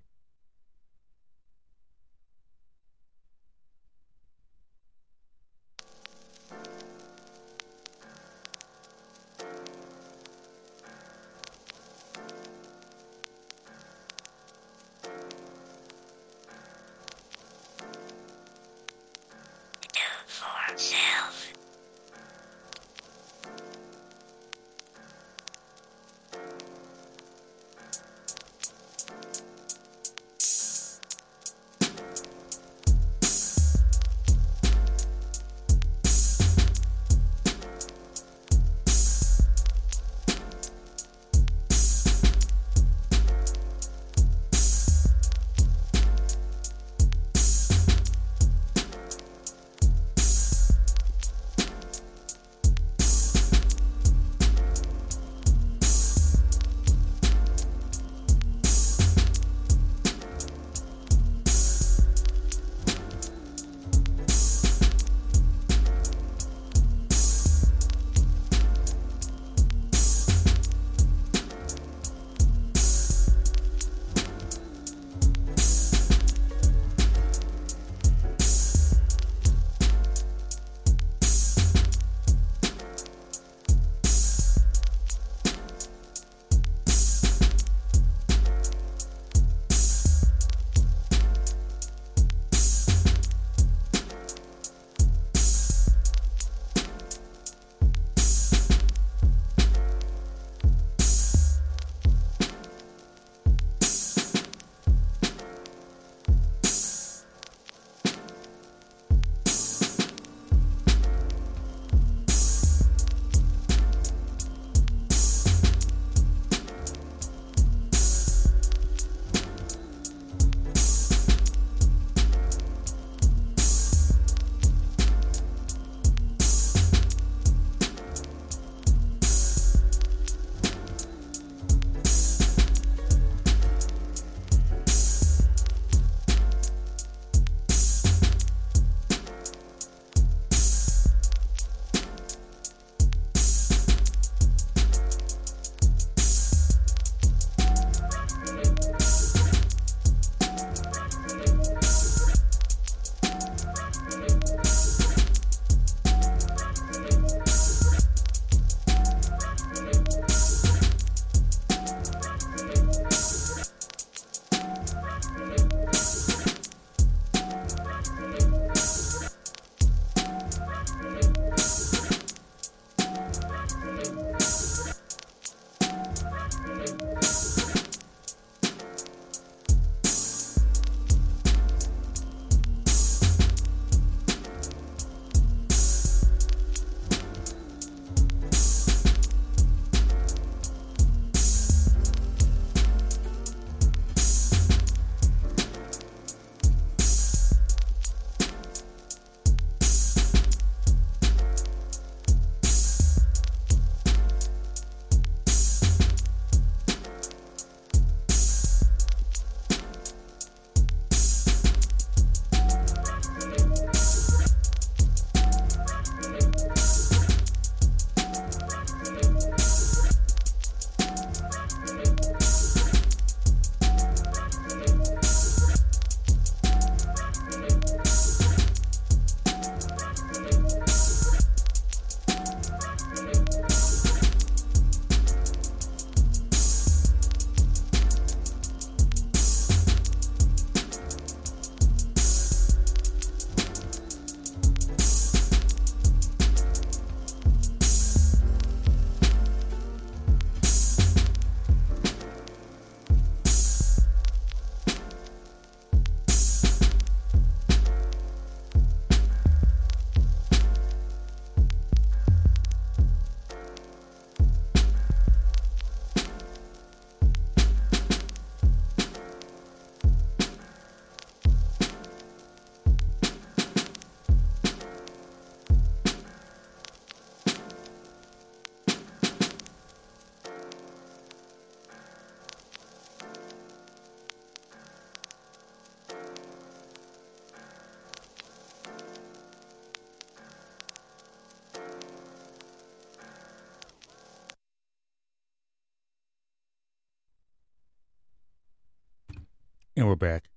And 299.98 300.08
we're 300.08 300.16
back. 300.16 300.50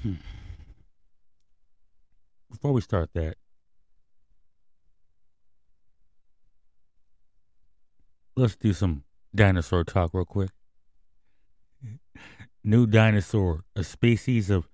Hmm. 0.00 0.14
Before 2.50 2.72
we 2.72 2.80
start 2.80 3.10
that, 3.12 3.36
let's 8.34 8.56
do 8.56 8.72
some 8.72 9.04
dinosaur 9.34 9.84
talk 9.84 10.14
real 10.14 10.24
quick. 10.24 10.50
New 12.64 12.86
dinosaur, 12.86 13.64
a 13.76 13.84
species 13.84 14.48
of 14.48 14.68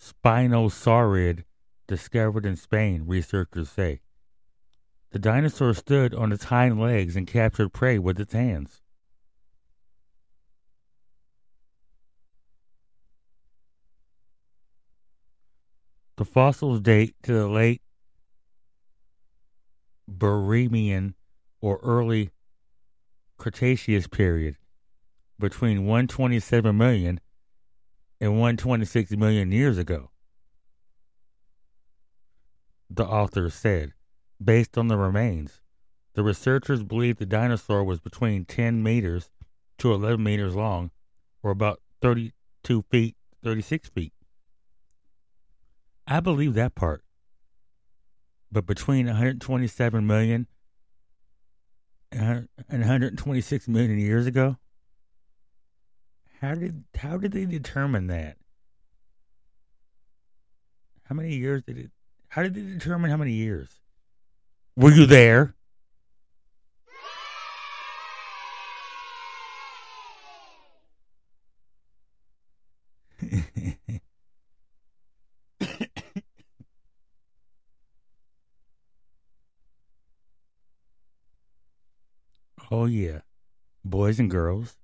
Spinosaurid 0.00 1.44
discovered 1.86 2.46
in 2.46 2.56
Spain, 2.56 3.04
researchers 3.06 3.68
say. 3.68 4.00
The 5.10 5.18
dinosaur 5.18 5.74
stood 5.74 6.14
on 6.14 6.32
its 6.32 6.44
hind 6.44 6.80
legs 6.80 7.14
and 7.14 7.26
captured 7.26 7.74
prey 7.74 7.98
with 7.98 8.18
its 8.18 8.32
hands. 8.32 8.80
The 16.22 16.26
fossils 16.30 16.80
date 16.80 17.16
to 17.24 17.32
the 17.32 17.48
late 17.48 17.82
Barremian 20.06 21.16
or 21.60 21.80
early 21.82 22.30
Cretaceous 23.38 24.06
period, 24.06 24.56
between 25.36 25.84
127 25.84 26.78
million 26.78 27.18
and 28.20 28.34
126 28.34 29.16
million 29.16 29.50
years 29.50 29.78
ago. 29.78 30.10
The 32.88 33.04
author 33.04 33.50
said, 33.50 33.92
based 34.40 34.78
on 34.78 34.86
the 34.86 34.96
remains, 34.96 35.60
the 36.14 36.22
researchers 36.22 36.84
believe 36.84 37.18
the 37.18 37.26
dinosaur 37.26 37.82
was 37.82 37.98
between 37.98 38.44
10 38.44 38.80
meters 38.80 39.28
to 39.78 39.92
11 39.92 40.22
meters 40.22 40.54
long, 40.54 40.92
or 41.42 41.50
about 41.50 41.80
32 42.00 42.84
feet, 42.92 43.16
36 43.42 43.88
feet. 43.88 44.12
I 46.06 46.20
believe 46.20 46.54
that 46.54 46.74
part. 46.74 47.02
But 48.50 48.66
between 48.66 49.06
127 49.06 50.06
million 50.06 50.46
and 52.10 52.48
126 52.68 53.68
million 53.68 53.98
years 53.98 54.26
ago, 54.26 54.58
how 56.40 56.54
did 56.54 56.84
how 56.96 57.16
did 57.16 57.32
they 57.32 57.46
determine 57.46 58.08
that? 58.08 58.36
How 61.04 61.14
many 61.14 61.34
years 61.34 61.62
did 61.62 61.78
it? 61.78 61.90
How 62.28 62.42
did 62.42 62.54
they 62.54 62.62
determine 62.62 63.10
how 63.10 63.16
many 63.16 63.32
years? 63.32 63.68
Were 64.76 64.90
you 64.90 65.06
there? 65.06 65.54
oh 82.72 82.86
yeah, 82.86 83.20
boys 83.84 84.18
and 84.18 84.30
girls, 84.30 84.78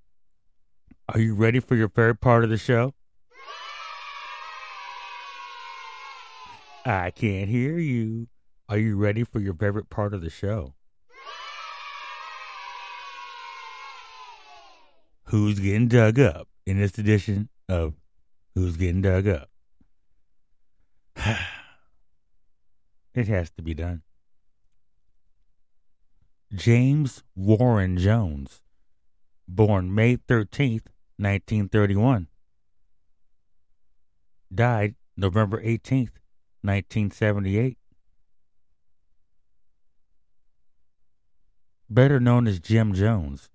are 1.09 1.19
you 1.19 1.35
ready 1.35 1.59
for 1.59 1.75
your 1.75 1.89
favorite 1.89 2.21
part 2.21 2.45
of 2.45 2.51
the 2.51 2.59
show? 2.59 2.93
I 6.85 7.11
can't 7.11 7.49
hear 7.49 7.79
you. 7.79 8.29
Are 8.69 8.77
you 8.77 8.97
ready 8.97 9.25
for 9.25 9.41
your 9.41 9.55
favorite 9.55 9.89
part 9.89 10.13
of 10.13 10.21
the 10.21 10.29
show? 10.29 10.75
Who's 15.25 15.59
getting 15.59 15.89
dug 15.89 16.19
up 16.19 16.47
in 16.67 16.79
this 16.79 16.99
edition 16.99 17.49
of 17.69 17.95
Who's 18.55 18.77
Getting 18.77 19.03
Dug 19.03 19.27
Up? 19.29 19.49
it 23.15 23.29
has 23.29 23.51
to 23.51 23.63
be 23.63 23.75
done. 23.75 24.03
James 26.55 27.23
Warren 27.37 27.99
Jones, 27.99 28.63
born 29.47 29.95
May 29.95 30.17
13th, 30.17 30.89
1931. 31.19 32.29
Died 34.55 34.95
November 35.15 35.63
18th, 35.63 36.17
1978. 36.63 37.77
Better 41.91 42.19
known 42.19 42.47
as 42.47 42.61
Jim 42.61 42.95
Jones, 42.95 43.51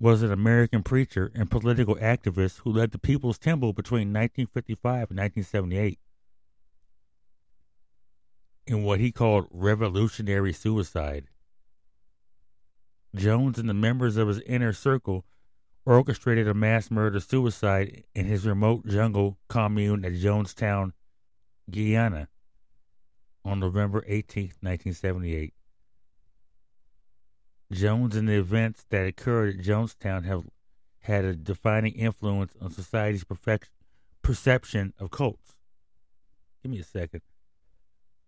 was 0.00 0.22
an 0.22 0.32
American 0.32 0.82
preacher 0.82 1.30
and 1.34 1.50
political 1.50 1.96
activist 1.96 2.60
who 2.60 2.72
led 2.72 2.92
the 2.92 2.98
People's 2.98 3.38
Temple 3.38 3.74
between 3.74 4.14
1955 4.14 5.10
and 5.10 5.18
1978 5.18 5.98
in 8.66 8.82
what 8.82 8.98
he 8.98 9.12
called 9.12 9.46
revolutionary 9.50 10.54
suicide. 10.54 11.28
Jones 13.14 13.58
and 13.58 13.68
the 13.68 13.74
members 13.74 14.16
of 14.16 14.28
his 14.28 14.40
inner 14.40 14.72
circle 14.72 15.24
orchestrated 15.86 16.48
a 16.48 16.54
mass 16.54 16.90
murder 16.90 17.20
suicide 17.20 18.04
in 18.14 18.26
his 18.26 18.46
remote 18.46 18.86
jungle 18.86 19.38
commune 19.48 20.04
at 20.04 20.14
Jonestown, 20.14 20.92
Guyana, 21.70 22.28
on 23.44 23.60
November 23.60 24.04
18, 24.06 24.44
1978. 24.60 25.54
Jones 27.72 28.16
and 28.16 28.28
the 28.28 28.38
events 28.38 28.84
that 28.90 29.06
occurred 29.06 29.58
at 29.58 29.64
Jonestown 29.64 30.24
have 30.24 30.44
had 31.00 31.24
a 31.24 31.34
defining 31.34 31.92
influence 31.92 32.54
on 32.60 32.70
society's 32.70 33.24
perfect, 33.24 33.70
perception 34.22 34.92
of 34.98 35.10
cults. 35.10 35.56
Give 36.62 36.72
me 36.72 36.80
a 36.80 36.84
second. 36.84 37.20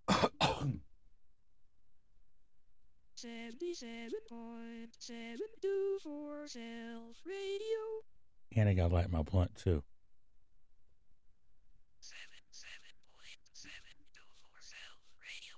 Seventy-seven 3.26 4.10
point 4.28 4.94
seven 5.00 5.48
two 5.60 5.98
four 6.00 6.46
Self 6.46 7.16
Radio. 7.26 7.82
and 8.54 8.68
I 8.68 8.74
gotta 8.74 8.94
light 8.94 9.10
my 9.10 9.22
blunt 9.22 9.52
too. 9.56 9.82
seven 11.98 12.38
seven 12.52 12.94
point 13.10 13.42
seven 13.52 13.96
two 14.14 14.20
four 14.38 14.60
self 14.60 15.00
radio. 15.18 15.56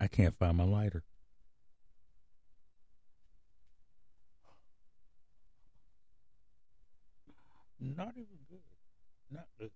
I 0.00 0.08
can't 0.08 0.36
find 0.36 0.56
my 0.56 0.64
lighter. 0.64 1.04
Not 7.80 8.14
even 8.16 8.38
good. 8.48 8.62
Not 9.30 9.46
good. 9.58 9.70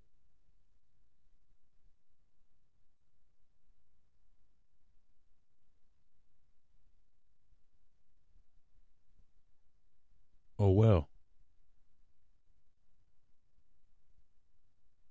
Oh 10.59 10.71
well. 10.71 11.09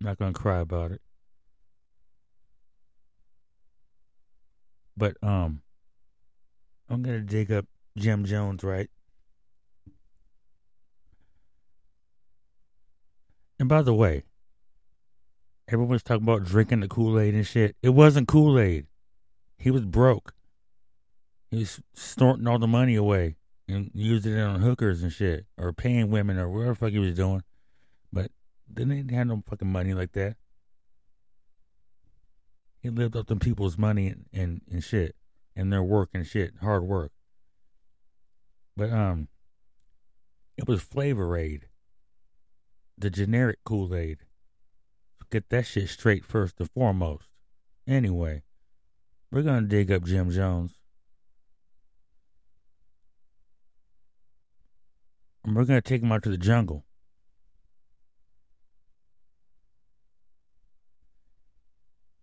Not 0.01 0.17
gonna 0.17 0.33
cry 0.33 0.59
about 0.59 0.91
it. 0.91 1.01
But 4.97 5.17
um 5.21 5.61
I'm 6.89 7.01
gonna 7.01 7.21
dig 7.21 7.51
up 7.51 7.65
Jim 7.97 8.25
Jones, 8.25 8.63
right? 8.63 8.89
And 13.59 13.69
by 13.69 13.81
the 13.81 13.93
way, 13.93 14.23
everyone's 15.67 16.03
talking 16.03 16.23
about 16.23 16.43
drinking 16.43 16.81
the 16.81 16.87
Kool-Aid 16.87 17.33
and 17.33 17.47
shit. 17.47 17.75
It 17.81 17.89
wasn't 17.89 18.27
Kool-Aid. 18.27 18.87
He 19.57 19.71
was 19.71 19.85
broke. 19.85 20.33
He 21.51 21.59
was 21.59 21.79
snorting 21.93 22.47
all 22.47 22.59
the 22.59 22.67
money 22.67 22.95
away 22.95 23.37
and 23.67 23.91
using 23.93 24.33
it 24.33 24.41
on 24.41 24.61
hookers 24.61 25.01
and 25.01 25.11
shit, 25.11 25.45
or 25.57 25.73
paying 25.73 26.09
women, 26.09 26.37
or 26.37 26.49
whatever 26.49 26.75
fuck 26.75 26.91
he 26.91 26.99
was 26.99 27.15
doing. 27.15 27.43
But 28.11 28.31
they 28.71 28.85
didn't 28.85 29.09
have 29.11 29.27
no 29.27 29.43
fucking 29.47 29.71
money 29.71 29.93
like 29.93 30.13
that. 30.13 30.37
He 32.79 32.89
lived 32.89 33.15
off 33.15 33.25
them 33.25 33.39
people's 33.39 33.77
money 33.77 34.07
and, 34.07 34.25
and, 34.31 34.61
and 34.71 34.83
shit, 34.83 35.15
and 35.55 35.73
their 35.73 35.83
work 35.83 36.09
and 36.13 36.25
shit, 36.25 36.53
hard 36.61 36.83
work. 36.83 37.11
But 38.77 38.91
um, 38.91 39.27
it 40.57 40.67
was 40.67 40.81
Flavor 40.81 41.35
Aid, 41.35 41.67
the 42.97 43.09
generic 43.09 43.59
Kool 43.65 43.95
Aid. 43.95 44.19
Get 45.31 45.49
that 45.49 45.65
shit 45.65 45.89
straight 45.89 46.23
first 46.23 46.59
and 46.59 46.69
foremost. 46.69 47.25
Anyway, 47.87 48.43
we're 49.31 49.41
gonna 49.41 49.67
dig 49.67 49.91
up 49.91 50.03
Jim 50.03 50.29
Jones. 50.29 50.75
And 55.45 55.55
we're 55.55 55.65
gonna 55.65 55.79
take 55.79 56.01
him 56.01 56.11
out 56.11 56.23
to 56.23 56.29
the 56.29 56.39
jungle. 56.39 56.83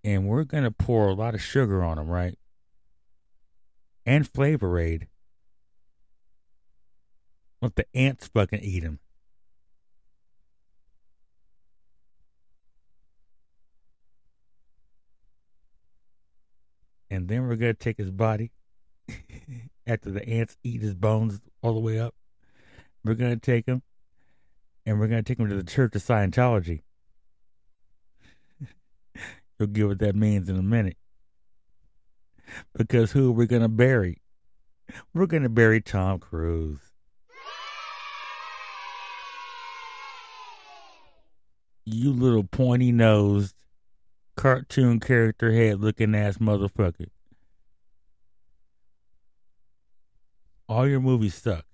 And 0.02 0.26
we're 0.26 0.42
gonna 0.42 0.72
pour 0.72 1.06
a 1.06 1.14
lot 1.14 1.34
of 1.34 1.40
sugar 1.40 1.84
on 1.84 1.98
him, 1.98 2.08
right? 2.08 2.36
And 4.04 4.28
Flavor 4.28 4.76
Aid. 4.76 5.06
Let 7.60 7.76
the 7.76 7.86
ants 7.94 8.26
fucking 8.26 8.58
eat 8.58 8.82
him. 8.82 8.98
And 17.08 17.28
then 17.28 17.46
we're 17.46 17.54
gonna 17.54 17.74
take 17.74 17.98
his 17.98 18.10
body 18.10 18.50
after 19.86 20.10
the 20.10 20.28
ants 20.28 20.56
eat 20.64 20.82
his 20.82 20.94
bones 20.94 21.40
all 21.62 21.74
the 21.74 21.78
way 21.78 22.00
up. 22.00 22.16
We're 23.04 23.14
gonna 23.14 23.36
take 23.36 23.66
him 23.66 23.82
and 24.86 24.98
we're 24.98 25.08
gonna 25.08 25.22
take 25.22 25.38
him 25.38 25.48
to 25.48 25.56
the 25.56 25.64
Church 25.64 25.94
of 25.96 26.02
Scientology. 26.02 26.82
You'll 29.58 29.68
get 29.68 29.86
what 29.88 29.98
that 29.98 30.14
means 30.14 30.48
in 30.48 30.56
a 30.56 30.62
minute. 30.62 30.96
Because 32.76 33.12
who 33.12 33.30
are 33.30 33.32
we 33.32 33.46
gonna 33.46 33.68
bury? 33.68 34.22
We're 35.14 35.26
gonna 35.26 35.48
bury 35.48 35.80
Tom 35.80 36.18
Cruise. 36.18 36.92
You 41.84 42.12
little 42.12 42.44
pointy 42.44 42.92
nosed, 42.92 43.56
cartoon 44.36 45.00
character 45.00 45.52
head 45.52 45.80
looking 45.80 46.14
ass 46.14 46.38
motherfucker. 46.38 47.08
All 50.68 50.86
your 50.88 51.00
movies 51.00 51.34
suck. 51.34 51.66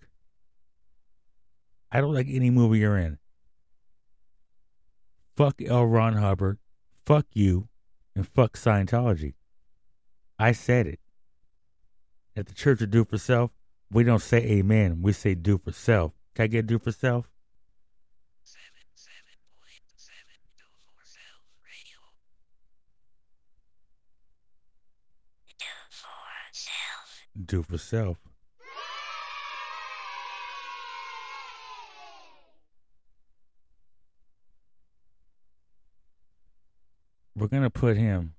I 1.90 2.00
don't 2.00 2.14
like 2.14 2.26
any 2.28 2.50
movie 2.50 2.78
you're 2.78 2.98
in. 2.98 3.18
Fuck 5.36 5.62
L. 5.62 5.86
Ron 5.86 6.14
Hubbard. 6.14 6.58
Fuck 7.06 7.26
you. 7.32 7.68
And 8.14 8.26
fuck 8.26 8.54
Scientology. 8.54 9.34
I 10.38 10.52
said 10.52 10.86
it. 10.86 11.00
At 12.36 12.46
the 12.46 12.54
Church 12.54 12.80
of 12.82 12.90
Do 12.90 13.04
for 13.04 13.18
Self, 13.18 13.50
we 13.90 14.04
don't 14.04 14.20
say 14.20 14.38
amen. 14.38 15.00
We 15.00 15.12
say 15.12 15.34
do 15.34 15.58
for 15.58 15.72
self. 15.72 16.12
Can 16.34 16.44
I 16.44 16.46
get 16.48 16.66
do 16.66 16.78
for 16.78 16.92
self? 16.92 17.30
Do 25.58 25.64
for 25.72 26.52
self. 26.52 27.26
Do 27.46 27.62
for 27.62 27.78
self. 27.78 28.27
We're 37.38 37.46
going 37.46 37.62
to 37.62 37.70
put 37.70 37.96
him 37.96 38.34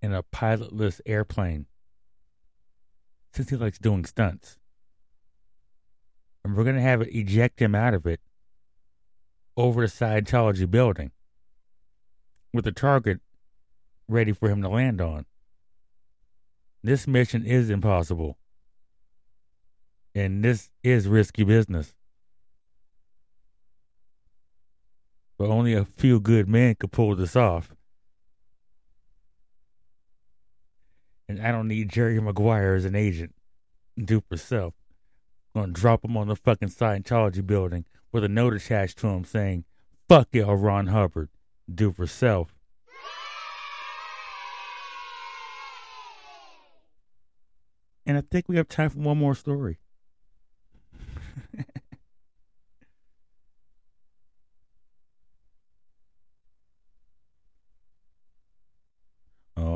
in 0.00 0.14
a 0.14 0.22
pilotless 0.22 1.02
airplane 1.04 1.66
since 3.34 3.50
he 3.50 3.56
likes 3.56 3.78
doing 3.78 4.06
stunts. 4.06 4.56
And 6.42 6.56
we're 6.56 6.64
going 6.64 6.76
to 6.76 6.82
have 6.82 7.02
it 7.02 7.14
eject 7.14 7.60
him 7.60 7.74
out 7.74 7.92
of 7.92 8.06
it 8.06 8.20
over 9.54 9.82
the 9.82 9.92
Scientology 9.92 10.70
building 10.70 11.10
with 12.54 12.66
a 12.66 12.72
target 12.72 13.20
ready 14.08 14.32
for 14.32 14.48
him 14.48 14.62
to 14.62 14.68
land 14.70 15.02
on. 15.02 15.26
This 16.82 17.06
mission 17.06 17.44
is 17.44 17.68
impossible. 17.68 18.38
And 20.14 20.42
this 20.42 20.70
is 20.82 21.06
risky 21.06 21.44
business. 21.44 21.95
But 25.38 25.48
only 25.48 25.74
a 25.74 25.84
few 25.84 26.20
good 26.20 26.48
men 26.48 26.76
could 26.76 26.92
pull 26.92 27.14
this 27.14 27.36
off. 27.36 27.74
And 31.28 31.40
I 31.42 31.50
don't 31.50 31.68
need 31.68 31.90
Jerry 31.90 32.20
Maguire 32.20 32.74
as 32.74 32.84
an 32.84 32.94
agent. 32.94 33.34
Do 34.02 34.22
for 34.28 34.36
self. 34.36 34.74
Gonna 35.54 35.72
drop 35.72 36.04
him 36.04 36.16
on 36.16 36.28
the 36.28 36.36
fucking 36.36 36.68
Scientology 36.68 37.46
building 37.46 37.84
with 38.12 38.24
a 38.24 38.28
note 38.28 38.54
attached 38.54 38.98
to 38.98 39.08
him 39.08 39.24
saying, 39.24 39.64
Fuck 40.08 40.34
L. 40.34 40.54
Ron 40.54 40.86
Hubbard. 40.88 41.30
Do 41.72 41.92
for 41.92 42.06
self. 42.06 42.54
And 48.06 48.16
I 48.16 48.20
think 48.20 48.48
we 48.48 48.56
have 48.56 48.68
time 48.68 48.90
for 48.90 49.00
one 49.00 49.18
more 49.18 49.34
story. 49.34 49.78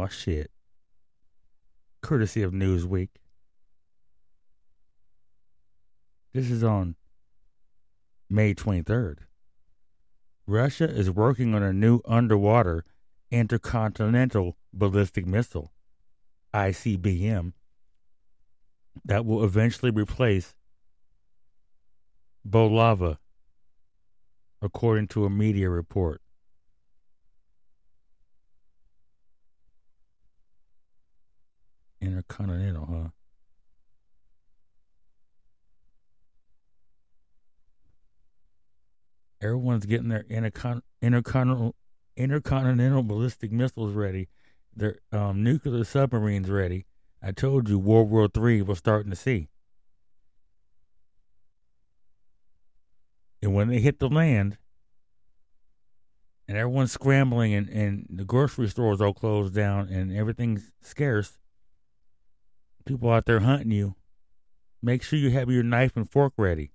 oh, 0.04 0.08
shit. 0.08 0.50
Courtesy 2.02 2.42
of 2.42 2.52
Newsweek. 2.52 3.08
This 6.32 6.50
is 6.50 6.62
on 6.62 6.94
May 8.28 8.54
23rd. 8.54 9.18
Russia 10.46 10.88
is 10.88 11.10
working 11.10 11.54
on 11.54 11.62
a 11.62 11.72
new 11.72 12.00
underwater 12.06 12.84
intercontinental 13.30 14.56
ballistic 14.72 15.26
missile, 15.26 15.72
ICBM, 16.54 17.52
that 19.04 19.24
will 19.24 19.44
eventually 19.44 19.90
replace 19.90 20.54
Bulava, 22.48 23.18
according 24.62 25.08
to 25.08 25.24
a 25.24 25.30
media 25.30 25.68
report. 25.68 26.20
Intercontinental, 32.00 32.86
huh? 32.86 33.08
Everyone's 39.42 39.86
getting 39.86 40.08
their 40.08 40.24
intercon- 40.24 40.82
intercontinental 41.00 41.74
intercontinental 42.16 43.02
ballistic 43.02 43.50
missiles 43.50 43.94
ready, 43.94 44.28
their 44.74 44.98
um, 45.12 45.42
nuclear 45.42 45.84
submarines 45.84 46.50
ready. 46.50 46.84
I 47.22 47.32
told 47.32 47.68
you 47.68 47.78
World 47.78 48.10
War 48.10 48.28
III 48.34 48.62
was 48.62 48.78
starting 48.78 49.10
to 49.10 49.16
see. 49.16 49.48
And 53.42 53.54
when 53.54 53.68
they 53.68 53.80
hit 53.80 53.98
the 53.98 54.08
land, 54.08 54.58
and 56.46 56.58
everyone's 56.58 56.92
scrambling, 56.92 57.54
and, 57.54 57.68
and 57.68 58.06
the 58.10 58.24
grocery 58.24 58.68
stores 58.68 59.00
all 59.00 59.14
closed 59.14 59.54
down, 59.54 59.88
and 59.88 60.14
everything's 60.14 60.70
scarce, 60.82 61.38
people 62.90 63.10
out 63.12 63.24
there 63.24 63.38
hunting 63.38 63.70
you, 63.70 63.94
make 64.82 65.00
sure 65.00 65.16
you 65.16 65.30
have 65.30 65.48
your 65.48 65.62
knife 65.62 65.92
and 65.94 66.10
fork 66.10 66.32
ready. 66.36 66.72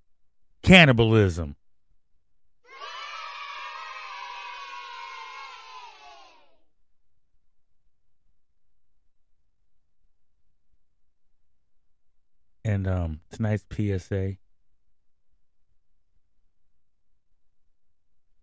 Cannibalism. 0.62 1.56
And 12.64 12.88
um, 12.88 13.20
tonight's 13.30 13.64
PSA. 13.70 14.36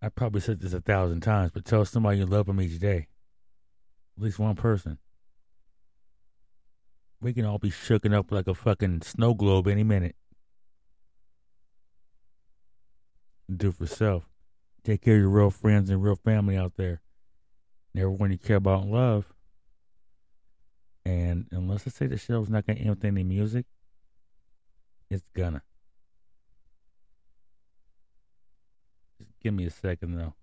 I 0.00 0.08
probably 0.10 0.40
said 0.40 0.60
this 0.60 0.72
a 0.72 0.80
thousand 0.80 1.22
times, 1.22 1.50
but 1.52 1.64
tell 1.64 1.84
somebody 1.84 2.18
you 2.18 2.26
love 2.26 2.46
them 2.46 2.60
each 2.60 2.78
day. 2.78 3.08
At 4.16 4.22
least 4.22 4.38
one 4.38 4.54
person. 4.54 4.98
We 7.24 7.32
can 7.32 7.46
all 7.46 7.56
be 7.56 7.70
shooken 7.70 8.12
up 8.12 8.30
like 8.30 8.46
a 8.46 8.54
fucking 8.54 9.00
snow 9.00 9.32
globe 9.32 9.66
any 9.66 9.82
minute. 9.82 10.14
Do 13.48 13.72
for 13.72 13.86
self. 13.86 14.28
Take 14.84 15.00
care 15.00 15.14
of 15.14 15.20
your 15.22 15.30
real 15.30 15.50
friends 15.50 15.88
and 15.88 16.02
real 16.02 16.16
family 16.16 16.54
out 16.54 16.74
there. 16.76 17.00
And 17.94 18.02
everyone 18.02 18.30
you 18.30 18.36
care 18.36 18.56
about 18.56 18.82
and 18.82 18.92
love. 18.92 19.32
And 21.06 21.46
unless 21.50 21.86
I 21.86 21.90
say 21.90 22.08
the 22.08 22.18
show's 22.18 22.50
not 22.50 22.66
to 22.66 22.74
end 22.74 22.90
with 22.90 23.04
any 23.06 23.24
music, 23.24 23.64
it's 25.08 25.24
gonna. 25.34 25.62
Just 29.16 29.30
give 29.40 29.54
me 29.54 29.64
a 29.64 29.70
second 29.70 30.18
though. 30.18 30.34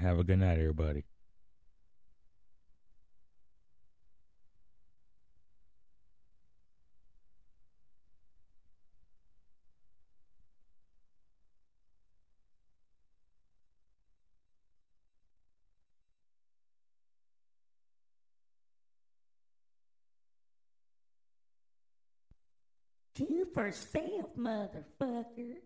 Have 0.00 0.20
a 0.20 0.24
good 0.24 0.38
night, 0.38 0.58
everybody. 0.58 1.02
Do 23.16 23.48
for 23.52 23.72
self, 23.72 24.36
motherfucker. 24.38 25.56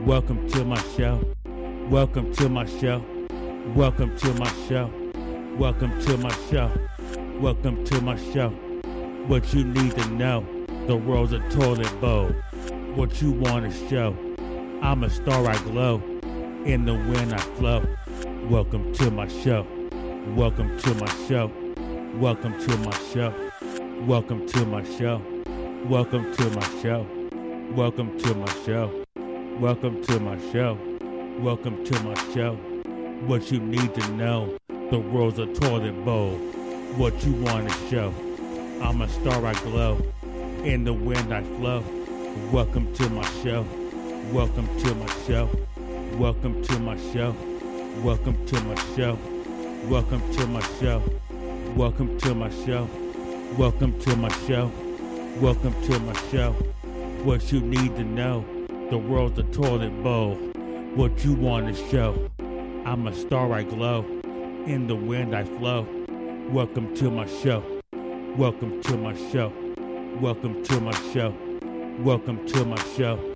Welcome 0.00 0.48
to 0.48 0.64
my 0.64 0.82
show. 0.96 1.34
Welcome 1.90 2.32
to 2.32 2.48
my 2.48 2.64
show. 2.64 3.13
Welcome 3.72 4.14
to 4.18 4.34
my 4.34 4.52
show. 4.68 4.90
Welcome 5.58 5.98
to 6.02 6.18
my 6.18 6.32
show. 6.50 6.70
Welcome 7.40 7.82
to 7.86 8.00
my 8.02 8.14
show. 8.32 8.50
What 9.26 9.54
you 9.54 9.64
need 9.64 9.96
to 9.96 10.06
know. 10.10 10.46
The 10.86 10.94
world's 10.94 11.32
a 11.32 11.38
toilet 11.48 11.98
bowl. 11.98 12.28
What 12.94 13.22
you 13.22 13.32
want 13.32 13.72
to 13.72 13.88
show. 13.88 14.14
I'm 14.82 15.02
a 15.02 15.08
star 15.08 15.48
I 15.48 15.56
glow. 15.62 15.96
In 16.66 16.84
the 16.84 16.92
wind 16.92 17.32
I 17.32 17.38
flow. 17.38 17.82
Welcome 18.50 18.92
to 18.92 19.10
my 19.10 19.28
show. 19.28 19.66
Welcome 20.36 20.78
to 20.80 20.94
my 20.96 21.08
show. 21.26 21.50
Welcome 22.18 22.60
to 22.60 22.76
my 22.76 22.96
show. 23.12 23.34
Welcome 24.06 24.46
to 24.46 24.66
my 24.66 24.84
show. 24.84 25.24
Welcome 25.88 26.28
to 26.28 26.50
my 26.50 26.68
show. 26.82 27.06
Welcome 27.74 28.18
to 28.18 28.34
my 28.34 28.52
show. 28.66 29.04
Welcome 29.58 30.02
to 30.04 30.20
my 30.20 30.52
show. 30.52 30.78
Welcome 31.40 31.84
to 31.84 32.02
my 32.02 32.14
show. 32.34 32.73
What 33.26 33.50
you 33.50 33.58
need 33.58 33.94
to 33.94 34.08
know. 34.12 34.58
The 34.68 34.98
world's 34.98 35.38
a 35.38 35.46
toilet 35.46 36.04
bowl. 36.04 36.32
What 36.98 37.24
you 37.24 37.32
want 37.32 37.70
to 37.70 37.88
show. 37.88 38.14
I'm 38.82 39.00
a 39.00 39.08
star 39.08 39.46
I 39.46 39.54
glow. 39.62 39.98
In 40.62 40.84
the 40.84 40.92
wind 40.92 41.32
I 41.32 41.42
flow. 41.42 41.82
Welcome 42.52 42.92
to 42.96 43.08
my 43.08 43.24
show. 43.42 43.64
Welcome 44.30 44.68
to 44.80 44.94
my 44.96 45.06
show. 45.26 45.48
Welcome 46.18 46.62
to 46.64 46.78
my 46.78 46.98
show. 47.14 47.34
Welcome 48.02 48.44
to 48.44 48.60
my 48.60 48.76
show. 48.94 49.16
Welcome 49.86 50.30
to 50.32 50.46
my 50.46 50.60
show. 50.78 51.02
Welcome 51.76 52.18
to 52.18 52.34
my 52.34 52.50
show. 52.66 52.88
Welcome 53.56 53.98
to 54.00 54.16
my 54.16 54.28
show. 54.46 54.70
Welcome 55.40 55.82
to 55.84 55.98
my 56.00 56.12
show. 56.30 56.52
What 57.22 57.50
you 57.50 57.60
need 57.60 57.96
to 57.96 58.04
know. 58.04 58.44
The 58.90 58.98
world's 58.98 59.38
a 59.38 59.44
toilet 59.44 60.02
bowl. 60.02 60.34
What 60.94 61.24
you 61.24 61.32
want 61.32 61.74
to 61.74 61.90
show. 61.90 62.30
I'm 62.86 63.06
a 63.06 63.14
star 63.14 63.50
I 63.54 63.62
glow. 63.62 64.04
In 64.66 64.86
the 64.86 64.94
wind 64.94 65.34
I 65.34 65.44
flow. 65.44 65.86
Welcome 66.50 66.94
to 66.96 67.10
my 67.10 67.26
show. 67.26 67.64
Welcome 68.36 68.82
to 68.82 68.98
my 68.98 69.14
show. 69.32 69.50
Welcome 70.20 70.62
to 70.64 70.80
my 70.82 70.92
show. 71.10 71.34
Welcome 72.00 72.46
to 72.46 72.64
my 72.66 72.76
show. 72.94 73.34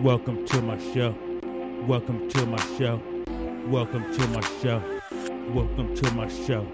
Welcome 0.00 0.46
to 0.46 0.62
my 0.62 0.78
show. 0.94 1.14
Welcome 1.86 2.26
to 2.30 2.46
my 2.46 2.58
show. 2.78 3.02
Welcome 3.68 4.14
to 4.14 4.28
my 4.28 4.40
show. 4.62 4.82
Welcome 5.52 5.94
to 5.94 6.10
my 6.14 6.28
show. 6.28 6.66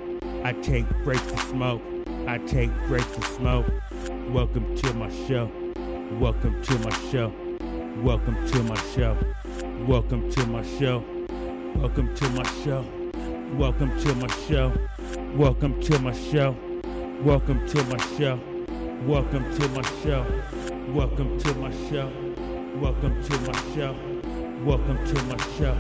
I 0.45 0.53
take 0.53 0.89
breaks 1.03 1.27
to 1.27 1.39
smoke. 1.39 1.83
I 2.29 2.39
take 2.39 2.71
breaks 2.87 3.11
to 3.17 3.23
smoke. 3.23 3.67
Welcome 4.31 4.77
to 4.77 4.95
my 4.95 5.11
show. 5.27 5.51
Welcome 6.21 6.63
to 6.63 6.79
my 6.79 6.91
show. 7.11 7.33
Welcome 8.01 8.47
to 8.47 8.63
my 8.63 8.81
show. 8.95 9.19
Welcome 9.89 10.31
to 10.31 10.47
my 10.47 10.63
show. 10.79 11.22
Welcome 11.77 12.15
to 12.15 12.29
my 12.31 12.43
show. 12.65 12.85
Welcome 13.57 13.99
to 14.03 14.15
my 14.15 14.29
show. 14.49 14.73
Welcome 15.35 15.81
to 15.81 15.99
my 15.99 16.13
show. 16.13 16.57
Welcome 17.23 17.67
to 17.69 17.85
my 17.85 17.99
show. 18.17 18.39
Welcome 19.07 19.59
to 19.59 19.69
my 19.71 19.83
show. 20.03 20.25
Welcome 20.93 21.39
to 21.39 21.55
my 21.55 21.71
show. 21.89 22.11
Welcome 22.81 23.23
to 23.25 23.41
my 23.41 23.75
show. 23.75 23.97
Welcome 24.65 25.07
to 25.07 25.23
my 25.25 25.37
show. 25.59 25.77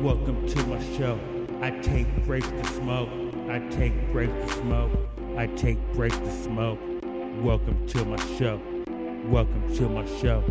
Welcome 0.00 0.48
to 0.48 0.66
my 0.66 0.96
show. 0.96 1.20
I 1.62 1.70
take 1.70 2.24
breaks 2.24 2.48
to 2.48 2.64
smoke. 2.66 3.08
I 3.48 3.58
take 3.70 4.12
breaks 4.12 4.32
to 4.32 4.48
smoke. 4.60 4.90
I 5.36 5.46
take 5.46 5.78
breaks 5.92 6.18
to 6.18 6.42
smoke. 6.42 6.78
Welcome 7.42 7.86
to 7.88 8.04
my 8.04 8.16
show. 8.38 8.60
Welcome 9.26 9.74
to 9.76 9.88
my 9.88 10.06
show. 10.20 10.42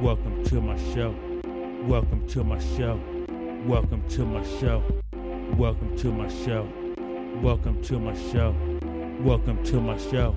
Welcome 0.00 0.44
to 0.44 0.60
my 0.60 0.76
show. 0.94 1.14
Welcome 1.86 2.26
to 2.28 2.44
my 2.44 2.58
show. 2.76 3.15
Welcome 3.66 4.08
to 4.10 4.24
my 4.24 4.44
show. 4.60 4.80
Welcome 5.58 5.96
to 5.96 6.12
my 6.12 6.28
show. 6.28 6.68
Welcome 7.42 7.82
to 7.82 7.98
my 7.98 8.14
show. 8.30 8.54
Welcome 9.24 9.64
to 9.64 9.80
my 9.80 9.98
show. 9.98 10.36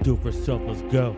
Do 0.00 0.16
for 0.16 0.32
self, 0.32 0.62
let's 0.64 0.80
go. 0.90 1.14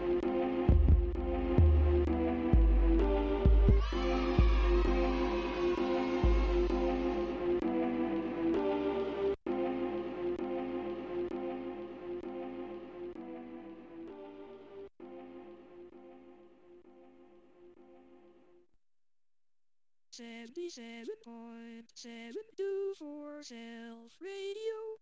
97.724 20.68 23.42
Self 23.42 24.12
Radio. 24.20 25.00